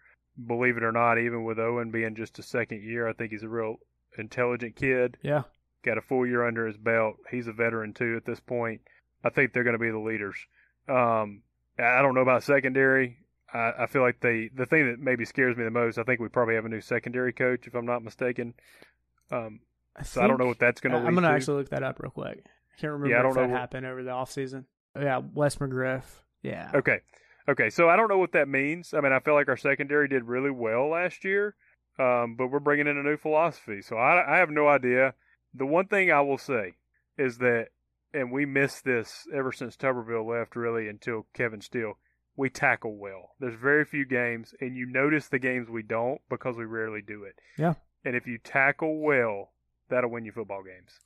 Believe 0.47 0.77
it 0.77 0.83
or 0.83 0.93
not, 0.93 1.17
even 1.17 1.43
with 1.43 1.59
Owen 1.59 1.91
being 1.91 2.15
just 2.15 2.39
a 2.39 2.43
second 2.43 2.83
year, 2.83 3.05
I 3.05 3.11
think 3.11 3.31
he's 3.31 3.43
a 3.43 3.49
real 3.49 3.79
intelligent 4.17 4.75
kid. 4.75 5.17
Yeah. 5.21 5.43
Got 5.83 5.97
a 5.97 6.01
full 6.01 6.25
year 6.25 6.45
under 6.47 6.65
his 6.67 6.77
belt. 6.77 7.15
He's 7.29 7.47
a 7.47 7.53
veteran 7.53 7.93
too 7.93 8.15
at 8.15 8.25
this 8.25 8.39
point. 8.39 8.81
I 9.23 9.29
think 9.29 9.53
they're 9.53 9.63
going 9.63 9.77
to 9.77 9.79
be 9.79 9.89
the 9.91 9.99
leaders. 9.99 10.35
Um, 10.87 11.41
I 11.79 12.01
don't 12.01 12.15
know 12.15 12.21
about 12.21 12.43
secondary. 12.43 13.17
I, 13.53 13.71
I 13.79 13.85
feel 13.87 14.01
like 14.01 14.19
they 14.21 14.49
the 14.55 14.65
thing 14.65 14.87
that 14.87 14.99
maybe 14.99 15.25
scares 15.25 15.55
me 15.57 15.63
the 15.63 15.71
most. 15.71 15.97
I 15.97 16.03
think 16.03 16.19
we 16.19 16.27
probably 16.27 16.55
have 16.55 16.65
a 16.65 16.69
new 16.69 16.81
secondary 16.81 17.33
coach, 17.33 17.67
if 17.67 17.75
I'm 17.75 17.85
not 17.85 18.03
mistaken. 18.03 18.53
Um, 19.31 19.59
I 19.95 20.03
so 20.03 20.21
I 20.21 20.27
don't 20.27 20.39
know 20.39 20.47
what 20.47 20.59
that's 20.59 20.81
going 20.81 20.93
to. 20.93 20.99
I'm 20.99 21.13
gonna 21.15 21.29
actually 21.29 21.57
look 21.57 21.69
that 21.69 21.83
up 21.83 21.99
real 21.99 22.11
quick. 22.11 22.43
I 22.45 22.79
can't 22.81 22.93
remember 22.93 23.09
Yeah, 23.13 23.19
I 23.19 23.21
don't 23.23 23.31
if 23.31 23.35
know 23.37 23.41
that 23.43 23.49
what- 23.51 23.59
happened 23.59 23.85
over 23.85 24.03
the 24.03 24.11
off 24.11 24.31
season. 24.31 24.65
Yeah, 24.99 25.21
Wes 25.33 25.55
McGriff. 25.55 26.03
Yeah. 26.43 26.71
Okay. 26.73 26.99
Okay. 27.47 27.69
So 27.69 27.89
I 27.89 27.95
don't 27.95 28.09
know 28.09 28.17
what 28.17 28.33
that 28.33 28.47
means. 28.47 28.93
I 28.93 29.01
mean, 29.01 29.11
I 29.11 29.19
feel 29.19 29.33
like 29.33 29.47
our 29.49 29.57
secondary 29.57 30.07
did 30.07 30.23
really 30.25 30.51
well 30.51 30.89
last 30.89 31.23
year, 31.23 31.55
um, 31.99 32.35
but 32.37 32.47
we're 32.47 32.59
bringing 32.59 32.87
in 32.87 32.97
a 32.97 33.03
new 33.03 33.17
philosophy. 33.17 33.81
So 33.81 33.97
I, 33.97 34.35
I 34.35 34.37
have 34.37 34.49
no 34.49 34.67
idea. 34.67 35.13
The 35.53 35.65
one 35.65 35.87
thing 35.87 36.11
I 36.11 36.21
will 36.21 36.37
say 36.37 36.73
is 37.17 37.37
that, 37.37 37.67
and 38.13 38.31
we 38.31 38.45
missed 38.45 38.83
this 38.83 39.27
ever 39.33 39.51
since 39.51 39.75
Tuberville 39.75 40.27
left, 40.27 40.55
really, 40.55 40.87
until 40.87 41.27
Kevin 41.33 41.61
Steele. 41.61 41.93
We 42.35 42.49
tackle 42.49 42.97
well. 42.97 43.35
There's 43.39 43.59
very 43.59 43.85
few 43.85 44.05
games, 44.05 44.55
and 44.59 44.75
you 44.75 44.87
notice 44.87 45.27
the 45.27 45.37
games 45.37 45.69
we 45.69 45.83
don't 45.83 46.19
because 46.29 46.57
we 46.57 46.65
rarely 46.65 47.01
do 47.05 47.23
it. 47.23 47.35
Yeah. 47.59 47.75
And 48.03 48.15
if 48.15 48.25
you 48.25 48.39
tackle 48.39 48.99
well, 49.01 49.51
that'll 49.89 50.09
win 50.09 50.25
you 50.25 50.31
football 50.31 50.63
games. 50.63 50.99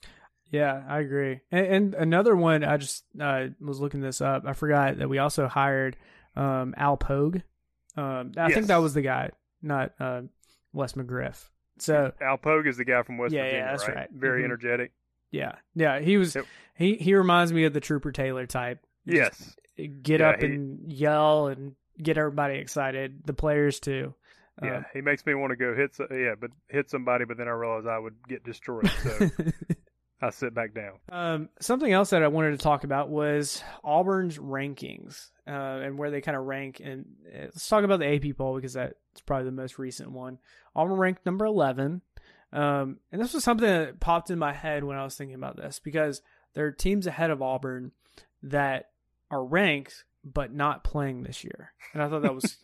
Yeah, 0.52 0.84
I 0.88 1.00
agree. 1.00 1.42
And, 1.52 1.66
and 1.66 1.94
another 1.96 2.36
one, 2.36 2.64
I 2.64 2.78
just 2.78 3.04
uh, 3.20 3.48
was 3.60 3.82
looking 3.82 4.00
this 4.00 4.22
up. 4.22 4.44
I 4.46 4.54
forgot 4.54 5.00
that 5.00 5.10
we 5.10 5.18
also 5.18 5.48
hired 5.48 5.98
um, 6.38 6.74
Al 6.78 6.96
Pogue. 6.96 7.40
Um, 7.98 8.32
I 8.38 8.54
think 8.54 8.68
that 8.68 8.78
was 8.78 8.94
the 8.94 9.02
guy, 9.02 9.32
not 9.62 9.92
uh, 10.00 10.22
Wes 10.78 10.94
McGriff. 10.94 11.50
So 11.80 12.12
Al 12.22 12.38
Pogue 12.38 12.66
is 12.68 12.78
the 12.78 12.86
guy 12.86 13.04
from 13.04 13.18
West 13.18 13.34
Yeah, 13.34 13.42
yeah, 13.44 13.50
Virginia, 13.52 13.68
that's 13.72 13.88
right? 13.88 13.98
right. 13.98 14.10
Very 14.12 14.42
Mhm. 14.42 14.46
energetic. 14.46 14.92
yeah, 15.32 15.56
yeah, 15.76 16.00
he 16.00 16.18
was. 16.18 16.36
Yep. 16.36 16.46
He 16.76 16.96
he 16.96 17.14
reminds 17.16 17.52
me 17.52 17.66
of 17.66 17.74
the 17.74 17.80
Trooper 17.82 18.12
Taylor 18.12 18.46
type. 18.46 18.80
Yes. 19.06 19.56
Get 20.02 20.22
Yeah, 20.22 20.30
up 20.30 20.40
he- 20.40 20.46
and 20.48 20.92
yell 20.92 21.48
and 21.48 21.76
get 22.02 22.18
everybody 22.18 22.56
excited. 22.60 23.22
The 23.26 23.34
players 23.34 23.80
too. 23.80 24.14
Yeah, 24.64 24.78
Um, 24.78 24.86
he 24.94 25.02
makes 25.02 25.24
me 25.26 25.36
want 25.36 25.52
to 25.52 25.56
go 25.56 25.76
hit. 25.76 25.96
Yeah, 26.12 26.34
but 26.40 26.50
hit 26.68 26.90
somebody, 26.90 27.26
but 27.26 27.38
then 27.38 27.48
I 27.48 27.52
realize 27.52 27.86
I 27.86 28.00
would 28.00 28.16
get 28.28 28.44
destroyed, 28.44 28.88
so 28.90 29.30
I 30.22 30.32
sit 30.32 30.54
back 30.54 30.74
down. 30.74 30.94
Um, 31.12 31.50
something 31.60 31.92
else 31.92 32.10
that 32.10 32.24
I 32.24 32.28
wanted 32.28 32.52
to 32.52 32.58
talk 32.58 32.84
about 32.84 33.10
was 33.10 33.62
Auburn's 33.84 34.38
rankings 34.40 35.30
uh, 35.48 35.52
and 35.52 35.98
where 35.98 36.10
they 36.10 36.22
kind 36.22 36.36
of 36.36 36.46
rank. 36.46 36.82
And 36.84 37.06
uh, 37.32 37.42
let's 37.44 37.68
talk 37.68 37.84
about 37.84 38.00
the 38.00 38.08
AP 38.16 38.36
poll 38.38 38.56
because 38.56 38.74
that's 38.74 38.96
probably 39.28 39.46
the 39.46 39.52
most 39.52 39.78
recent 39.78 40.12
one. 40.12 40.40
Auburn 40.76 40.98
ranked 40.98 41.26
number 41.26 41.46
11. 41.46 42.02
Um, 42.52 42.98
and 43.12 43.22
this 43.22 43.34
was 43.34 43.44
something 43.44 43.68
that 43.68 44.00
popped 44.00 44.32
in 44.32 44.40
my 44.40 44.54
head 44.54 44.84
when 44.84 44.98
I 44.98 45.04
was 45.04 45.16
thinking 45.16 45.36
about 45.36 45.58
this 45.58 45.80
because 45.80 46.22
there 46.56 46.66
are 46.66 46.72
teams 46.72 47.06
ahead 47.06 47.30
of 47.30 47.42
Auburn 47.44 47.92
that 48.42 48.90
are 49.30 49.44
ranked 49.46 50.06
but 50.24 50.52
not 50.54 50.84
playing 50.84 51.24
this 51.24 51.44
year. 51.44 51.74
And 51.94 52.02
I 52.02 52.10
thought 52.10 52.24
that 52.24 52.34
was 52.36 52.58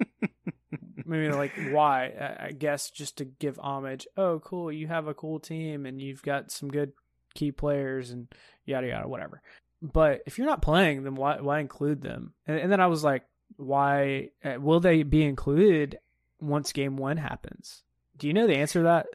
maybe 1.05 1.31
like 1.31 1.51
why? 1.71 2.05
I- 2.07 2.45
I 2.47 2.51
guess 2.51 2.89
just 2.89 3.17
to 3.19 3.25
give 3.25 3.59
homage. 3.59 4.07
Oh, 4.17 4.39
cool. 4.39 4.71
You 4.71 4.87
have 4.87 5.07
a 5.07 5.13
cool 5.13 5.39
team 5.39 5.85
and 5.85 6.01
you've 6.01 6.23
got 6.23 6.51
some 6.51 6.69
good 6.69 6.93
key 7.35 7.51
players 7.51 8.11
and 8.11 8.27
yada 8.65 8.87
yada 8.87 9.07
whatever. 9.07 9.41
But 9.81 10.21
if 10.25 10.37
you're 10.37 10.47
not 10.47 10.61
playing, 10.61 11.03
then 11.03 11.15
why 11.15 11.41
why 11.41 11.59
include 11.59 12.01
them? 12.01 12.33
And, 12.47 12.57
and 12.59 12.71
then 12.71 12.79
I 12.79 12.87
was 12.87 13.03
like, 13.03 13.23
why 13.57 14.29
uh, 14.43 14.55
will 14.59 14.79
they 14.79 15.03
be 15.03 15.23
included 15.23 15.99
once 16.39 16.71
game 16.71 16.97
one 16.97 17.17
happens? 17.17 17.83
Do 18.17 18.27
you 18.27 18.33
know 18.33 18.47
the 18.47 18.55
answer 18.55 18.79
to 18.79 18.83
that? 18.83 19.07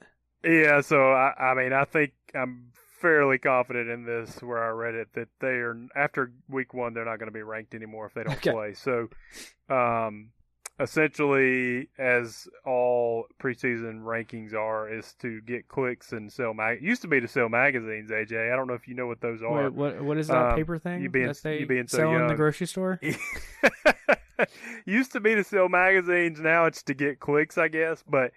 Yeah, 0.45 0.81
so 0.83 1.13
I, 1.13 1.33
I 1.39 1.55
mean, 1.55 1.73
I 1.73 1.85
think 1.85 2.13
I'm 2.35 2.71
fairly 3.01 3.39
confident 3.39 3.89
in 3.91 4.05
this 4.05 4.43
where 4.43 4.63
I 4.63 4.69
read 4.71 4.95
it 4.95 5.09
that 5.15 5.29
they 5.41 5.49
are 5.49 5.77
after 5.97 6.33
week 6.49 6.75
one 6.75 6.95
they're 6.95 7.05
not 7.05 7.19
going 7.19 7.29
to 7.29 7.33
be 7.35 7.43
ranked 7.43 7.75
anymore 7.75 8.07
if 8.07 8.15
they 8.15 8.25
don't 8.25 8.37
Okay. 8.37 8.51
play. 8.51 8.75
So, 8.75 9.09
um, 9.69 10.31
essentially, 10.81 11.89
as 11.99 12.49
all 12.65 13.27
preseason 13.41 14.03
rankings 14.03 14.55
are, 14.55 14.89
is 14.93 15.15
to 15.21 15.41
get 15.43 15.69
clicks 15.69 16.13
and 16.13 16.33
sell 16.33 16.55
mag. 16.55 16.79
It 16.79 16.83
used 16.85 17.03
to 17.03 17.09
be 17.09 17.21
to 17.21 17.29
sell 17.29 17.49
magazines. 17.49 18.11
AJ, 18.11 18.53
I 18.53 18.57
don't 18.57 18.67
know 18.67 18.75
if 18.75 18.87
you 18.89 18.95
know 18.95 19.07
what 19.07 19.21
those 19.21 19.43
are. 19.43 19.65
Wait, 19.65 19.73
what 19.73 20.03
what 20.03 20.19
is 20.19 20.29
that 20.29 20.51
Um, 20.51 20.57
paper 20.57 20.79
thing 20.79 21.03
you 21.03 21.11
being- 21.11 21.33
you 21.45 21.67
being 21.67 21.87
so 21.89 21.99
sell 21.99 22.15
in 22.17 22.27
the 22.27 22.35
grocery 22.35 22.67
store? 22.67 23.01
used 24.87 25.13
to 25.13 25.21
be 25.21 25.35
to 25.35 25.43
sell 25.43 25.69
magazines 25.69 26.39
now 26.41 26.65
it's 26.67 26.83
to 26.85 26.95
get 26.95 27.19
clicks 27.19 27.59
i 27.59 27.67
guess 27.67 28.05
but 28.09 28.31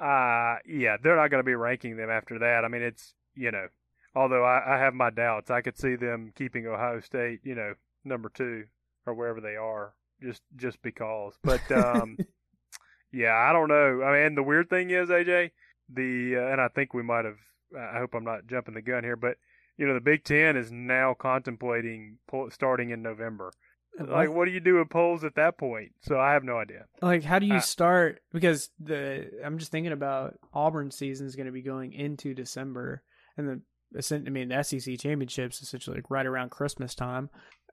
uh 0.00 0.54
yeah 0.64 0.96
they're 1.02 1.16
not 1.16 1.30
going 1.32 1.40
to 1.42 1.46
be 1.46 1.54
ranking 1.56 1.96
them 1.96 2.08
after 2.08 2.38
that 2.38 2.64
i 2.64 2.68
mean 2.68 2.80
it's 2.82 3.14
you 3.34 3.50
know 3.50 3.66
although 4.14 4.44
I, 4.44 4.76
I 4.76 4.78
have 4.78 4.94
my 4.94 5.10
doubts 5.10 5.50
i 5.50 5.60
could 5.60 5.76
see 5.76 5.96
them 5.96 6.32
keeping 6.36 6.64
ohio 6.68 7.00
state 7.00 7.40
you 7.42 7.56
know 7.56 7.74
number 8.04 8.28
two 8.28 8.66
or 9.04 9.14
wherever 9.14 9.40
they 9.40 9.56
are 9.56 9.94
just 10.22 10.42
just 10.56 10.80
because 10.82 11.34
but 11.42 11.70
um 11.72 12.16
yeah 13.12 13.34
i 13.34 13.52
don't 13.52 13.68
know 13.68 14.02
i 14.02 14.22
mean 14.22 14.34
the 14.34 14.42
weird 14.42 14.68
thing 14.68 14.90
is 14.90 15.08
aj 15.08 15.50
the 15.94 16.36
uh, 16.36 16.52
and 16.52 16.60
i 16.60 16.68
think 16.68 16.92
we 16.92 17.02
might 17.02 17.24
have 17.24 17.38
i 17.78 17.98
hope 17.98 18.14
i'm 18.14 18.24
not 18.24 18.46
jumping 18.46 18.74
the 18.74 18.82
gun 18.82 19.02
here 19.04 19.16
but 19.16 19.36
you 19.76 19.86
know 19.86 19.94
the 19.94 20.00
big 20.00 20.24
ten 20.24 20.56
is 20.56 20.70
now 20.72 21.14
contemplating 21.14 22.18
pull, 22.28 22.50
starting 22.50 22.90
in 22.90 23.02
november 23.02 23.52
like, 24.00 24.30
what 24.30 24.44
do 24.44 24.52
you 24.52 24.60
do 24.60 24.76
with 24.78 24.90
polls 24.90 25.24
at 25.24 25.34
that 25.34 25.58
point? 25.58 25.90
So 26.02 26.20
I 26.20 26.32
have 26.34 26.44
no 26.44 26.56
idea. 26.56 26.84
Like, 27.02 27.24
how 27.24 27.40
do 27.40 27.46
you 27.46 27.54
Uh, 27.56 27.60
start? 27.60 28.20
Because 28.32 28.70
the 28.78 29.28
I'm 29.44 29.58
just 29.58 29.72
thinking 29.72 29.90
about 29.90 30.38
Auburn 30.54 30.92
season 30.92 31.26
is 31.26 31.34
going 31.34 31.46
to 31.46 31.52
be 31.52 31.62
going 31.62 31.92
into 31.92 32.32
December, 32.32 33.02
and 33.36 33.60
the 33.92 34.14
I 34.24 34.30
mean 34.30 34.50
the 34.50 34.62
SEC 34.62 35.00
championships 35.00 35.60
essentially 35.62 35.96
like 35.96 36.10
right 36.10 36.26
around 36.26 36.50
Christmas 36.52 36.94
time. 36.94 37.28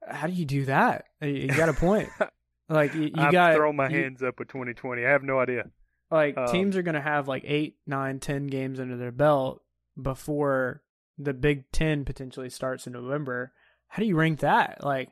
How 0.07 0.27
do 0.27 0.33
you 0.33 0.45
do 0.45 0.65
that? 0.65 1.05
You- 1.21 1.47
got 1.47 1.69
a 1.69 1.73
point. 1.73 2.09
like 2.69 2.93
you, 2.93 3.03
you 3.03 3.11
I've 3.15 3.31
got 3.31 3.55
thrown 3.55 3.75
my 3.75 3.89
you- 3.89 3.97
hands 4.01 4.21
up 4.23 4.39
with 4.39 4.47
2020. 4.49 5.05
I 5.05 5.09
have 5.09 5.23
no 5.23 5.39
idea. 5.39 5.69
Like 6.11 6.37
um, 6.37 6.47
teams 6.47 6.77
are 6.77 6.83
going 6.83 6.95
to 6.95 7.01
have 7.01 7.27
like 7.27 7.43
eight, 7.45 7.77
nine, 7.87 8.19
ten 8.19 8.47
games 8.47 8.79
under 8.79 8.95
their 8.97 9.11
belt 9.11 9.61
before 9.99 10.81
the 11.17 11.33
Big 11.33 11.71
Ten 11.71 12.05
potentially 12.05 12.49
starts 12.49 12.85
in 12.87 12.93
November. 12.93 13.53
How 13.87 14.01
do 14.01 14.05
you 14.07 14.15
rank 14.15 14.39
that? 14.41 14.83
Like, 14.83 15.09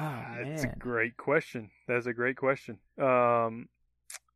Oh, 0.00 0.02
Ah, 0.04 0.36
It's 0.38 0.62
a 0.62 0.68
great 0.78 1.16
question. 1.16 1.70
That's 1.88 2.06
a 2.06 2.12
great 2.12 2.36
question. 2.36 2.78
Um, 3.02 3.68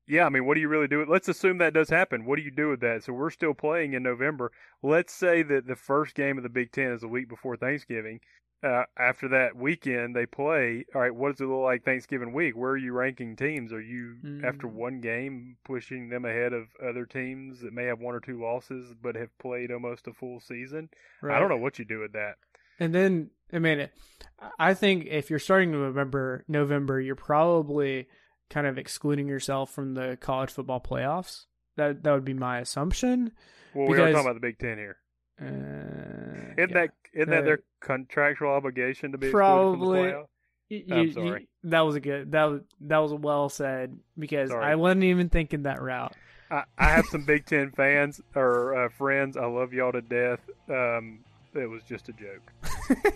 yeah, 0.08 0.26
I 0.26 0.28
mean, 0.28 0.44
what 0.44 0.54
do 0.54 0.60
you 0.60 0.68
really 0.68 0.88
do? 0.88 1.06
Let's 1.08 1.28
assume 1.28 1.58
that 1.58 1.72
does 1.72 1.88
happen. 1.88 2.24
What 2.24 2.34
do 2.36 2.42
you 2.42 2.50
do 2.50 2.68
with 2.70 2.80
that? 2.80 3.04
So 3.04 3.12
we're 3.12 3.30
still 3.30 3.54
playing 3.54 3.92
in 3.92 4.02
November. 4.02 4.50
Let's 4.82 5.14
say 5.14 5.44
that 5.44 5.68
the 5.68 5.76
first 5.76 6.16
game 6.16 6.36
of 6.36 6.42
the 6.42 6.48
Big 6.50 6.72
Ten 6.72 6.90
is 6.90 7.04
a 7.04 7.08
week 7.08 7.28
before 7.28 7.56
Thanksgiving. 7.56 8.18
Uh, 8.62 8.84
after 8.96 9.26
that 9.28 9.56
weekend, 9.56 10.14
they 10.14 10.24
play. 10.24 10.84
All 10.94 11.00
right, 11.00 11.12
what 11.14 11.32
does 11.32 11.40
it 11.40 11.46
look 11.46 11.62
like 11.64 11.84
Thanksgiving 11.84 12.32
week? 12.32 12.56
Where 12.56 12.70
are 12.70 12.76
you 12.76 12.92
ranking 12.92 13.34
teams? 13.34 13.72
Are 13.72 13.80
you 13.80 14.16
after 14.44 14.68
Mm. 14.68 14.72
one 14.74 15.00
game 15.00 15.56
pushing 15.64 16.08
them 16.10 16.24
ahead 16.24 16.52
of 16.52 16.68
other 16.80 17.04
teams 17.04 17.60
that 17.62 17.72
may 17.72 17.86
have 17.86 17.98
one 17.98 18.14
or 18.14 18.20
two 18.20 18.40
losses 18.40 18.94
but 19.02 19.16
have 19.16 19.36
played 19.38 19.72
almost 19.72 20.06
a 20.06 20.12
full 20.12 20.38
season? 20.38 20.90
I 21.24 21.40
don't 21.40 21.48
know 21.48 21.56
what 21.56 21.80
you 21.80 21.84
do 21.84 21.98
with 21.98 22.12
that. 22.12 22.36
And 22.78 22.94
then, 22.94 23.30
I 23.52 23.58
mean, 23.58 23.88
I 24.60 24.74
think 24.74 25.06
if 25.06 25.28
you're 25.28 25.38
starting 25.40 25.72
in 25.72 25.82
November, 25.82 26.44
November, 26.46 27.00
you're 27.00 27.16
probably 27.16 28.06
kind 28.48 28.66
of 28.68 28.78
excluding 28.78 29.26
yourself 29.26 29.72
from 29.72 29.94
the 29.94 30.16
college 30.20 30.50
football 30.50 30.80
playoffs. 30.80 31.46
That 31.76 32.02
that 32.04 32.12
would 32.12 32.24
be 32.24 32.34
my 32.34 32.58
assumption. 32.60 33.32
Well, 33.74 33.88
we 33.88 33.94
are 33.94 33.96
Because- 34.06 34.12
talking 34.14 34.26
about 34.30 34.34
the 34.40 34.46
Big 34.46 34.58
Ten 34.58 34.78
here. 34.78 34.98
Uh, 35.40 35.44
Isn't 35.44 36.56
yeah. 36.58 36.66
that 36.66 36.90
isn't 37.14 37.30
that 37.30 37.42
Uh, 37.42 37.44
their 37.44 37.58
contractual 37.80 38.50
obligation 38.50 39.12
to 39.12 39.18
be 39.18 39.30
Probably. 39.30 40.08
excluded 40.08 40.12
from 40.12 40.20
the 40.70 40.86
playoff? 40.86 40.88
Y- 40.88 41.00
I'm 41.00 41.12
sorry. 41.12 41.40
you- 41.42 41.70
that 41.70 41.80
was 41.80 41.94
a 41.96 42.00
good. 42.00 42.32
That 42.32 42.44
was 42.44 42.60
that 42.82 42.98
was 42.98 43.12
well 43.14 43.48
said 43.48 43.98
because 44.18 44.50
Sorry. 44.50 44.64
I 44.64 44.74
wasn't 44.76 45.04
even 45.04 45.28
thinking 45.28 45.64
that 45.64 45.80
route. 45.82 46.14
I, 46.50 46.64
I 46.78 46.90
have 46.90 47.06
some 47.06 47.24
Big 47.24 47.46
Ten 47.46 47.70
fans 47.72 48.20
or 48.34 48.74
uh, 48.84 48.88
friends. 48.90 49.36
I 49.36 49.46
love 49.46 49.72
y'all 49.72 49.92
to 49.92 50.02
death. 50.02 50.40
Um, 50.68 51.20
it 51.54 51.68
was 51.68 51.82
just 51.84 52.08
a 52.08 52.12
joke. 52.12 52.52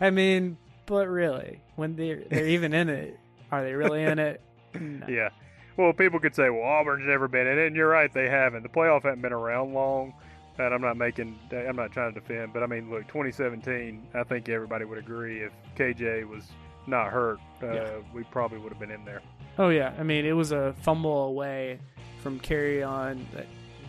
I 0.00 0.10
mean, 0.10 0.56
but 0.86 1.08
really, 1.08 1.60
when 1.76 1.96
they're 1.96 2.22
they're 2.28 2.46
even 2.46 2.72
in 2.74 2.88
it, 2.88 3.18
are 3.50 3.62
they 3.62 3.72
really 3.74 4.02
in 4.02 4.18
it? 4.18 4.40
No. 4.78 5.06
Yeah. 5.08 5.30
Well, 5.78 5.94
people 5.94 6.20
could 6.20 6.34
say, 6.34 6.50
"Well, 6.50 6.62
Auburn's 6.62 7.06
never 7.06 7.28
been 7.28 7.46
in 7.46 7.58
it," 7.58 7.66
and 7.68 7.76
you're 7.76 7.88
right, 7.88 8.12
they 8.12 8.28
haven't. 8.28 8.62
The 8.62 8.68
playoff 8.68 9.04
hasn't 9.04 9.22
been 9.22 9.32
around 9.32 9.72
long, 9.72 10.12
and 10.58 10.72
I'm 10.74 10.80
not 10.80 10.96
making, 10.96 11.38
I'm 11.52 11.76
not 11.76 11.92
trying 11.92 12.14
to 12.14 12.20
defend, 12.20 12.52
but 12.52 12.62
I 12.62 12.66
mean, 12.66 12.90
look, 12.90 13.06
2017, 13.08 14.06
I 14.14 14.22
think 14.24 14.48
everybody 14.48 14.84
would 14.84 14.98
agree 14.98 15.42
if 15.42 15.52
KJ 15.76 16.28
was 16.28 16.44
not 16.86 17.10
hurt, 17.10 17.38
uh, 17.62 17.72
Yeah. 17.72 17.90
we 18.14 18.22
probably 18.24 18.58
would 18.58 18.70
have 18.72 18.78
been 18.78 18.90
in 18.90 19.04
there. 19.04 19.20
Oh 19.58 19.70
yeah, 19.70 19.92
I 19.98 20.02
mean 20.02 20.24
it 20.26 20.32
was 20.32 20.52
a 20.52 20.74
fumble 20.82 21.24
away 21.26 21.78
from 22.22 22.38
Kerryon, 22.40 23.24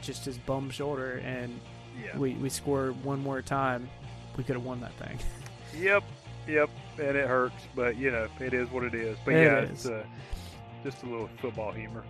just 0.01 0.25
his 0.25 0.37
bum 0.37 0.69
shoulder, 0.69 1.21
and 1.25 1.59
Yeah. 2.03 2.17
we 2.17 2.33
we 2.35 2.49
scored 2.49 3.01
one 3.03 3.21
more 3.21 3.41
time. 3.41 3.89
We 4.37 4.43
could 4.43 4.55
have 4.55 4.63
won 4.65 4.79
that 4.81 4.93
thing. 4.93 5.19
Yep. 5.75 6.03
Yep, 6.47 6.69
and 6.99 7.17
it 7.17 7.27
hurts, 7.27 7.67
but 7.75 7.97
you 7.97 8.09
know 8.09 8.27
it 8.39 8.53
is 8.53 8.71
what 8.71 8.83
it 8.85 8.95
is. 8.95 9.17
But 9.25 9.33
It 9.33 9.43
yeah, 9.45 9.59
is. 9.59 9.69
it's 9.71 9.85
uh, 9.87 10.03
just 10.83 11.03
a 11.03 11.05
little 11.05 11.29
football 11.41 11.71
humor. 11.73 12.03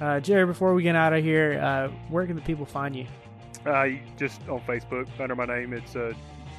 Uh, 0.00 0.20
Jerry, 0.20 0.44
before 0.44 0.74
we 0.74 0.82
get 0.82 0.94
out 0.94 1.12
of 1.14 1.24
here, 1.24 1.58
uh, 1.60 1.88
where 2.10 2.26
can 2.26 2.36
the 2.36 2.42
people 2.42 2.66
find 2.66 2.94
you? 2.94 3.06
Uh, 3.66 3.88
just 4.16 4.40
on 4.48 4.60
Facebook 4.60 5.08
under 5.20 5.36
my 5.36 5.46
name, 5.46 5.72
it's 5.72 5.96
uh, 5.96 6.12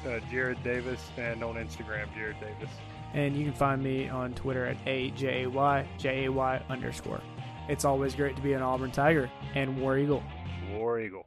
uh, 0.06 0.20
Jared 0.30 0.62
Davis, 0.62 1.00
and 1.16 1.42
on 1.42 1.56
Instagram, 1.56 2.12
Jared 2.14 2.38
Davis. 2.40 2.70
And 3.12 3.36
you 3.36 3.44
can 3.44 3.54
find 3.54 3.82
me 3.82 4.08
on 4.08 4.34
Twitter 4.34 4.66
at 4.66 4.76
A-J-A-Y, 4.86 5.88
J-A-Y 5.98 6.62
underscore. 6.68 7.20
It's 7.68 7.84
always 7.84 8.14
great 8.14 8.36
to 8.36 8.42
be 8.42 8.52
an 8.52 8.62
Auburn 8.62 8.92
Tiger 8.92 9.30
and 9.54 9.80
War 9.80 9.98
Eagle. 9.98 10.22
War 10.72 11.00
Eagle. 11.00 11.26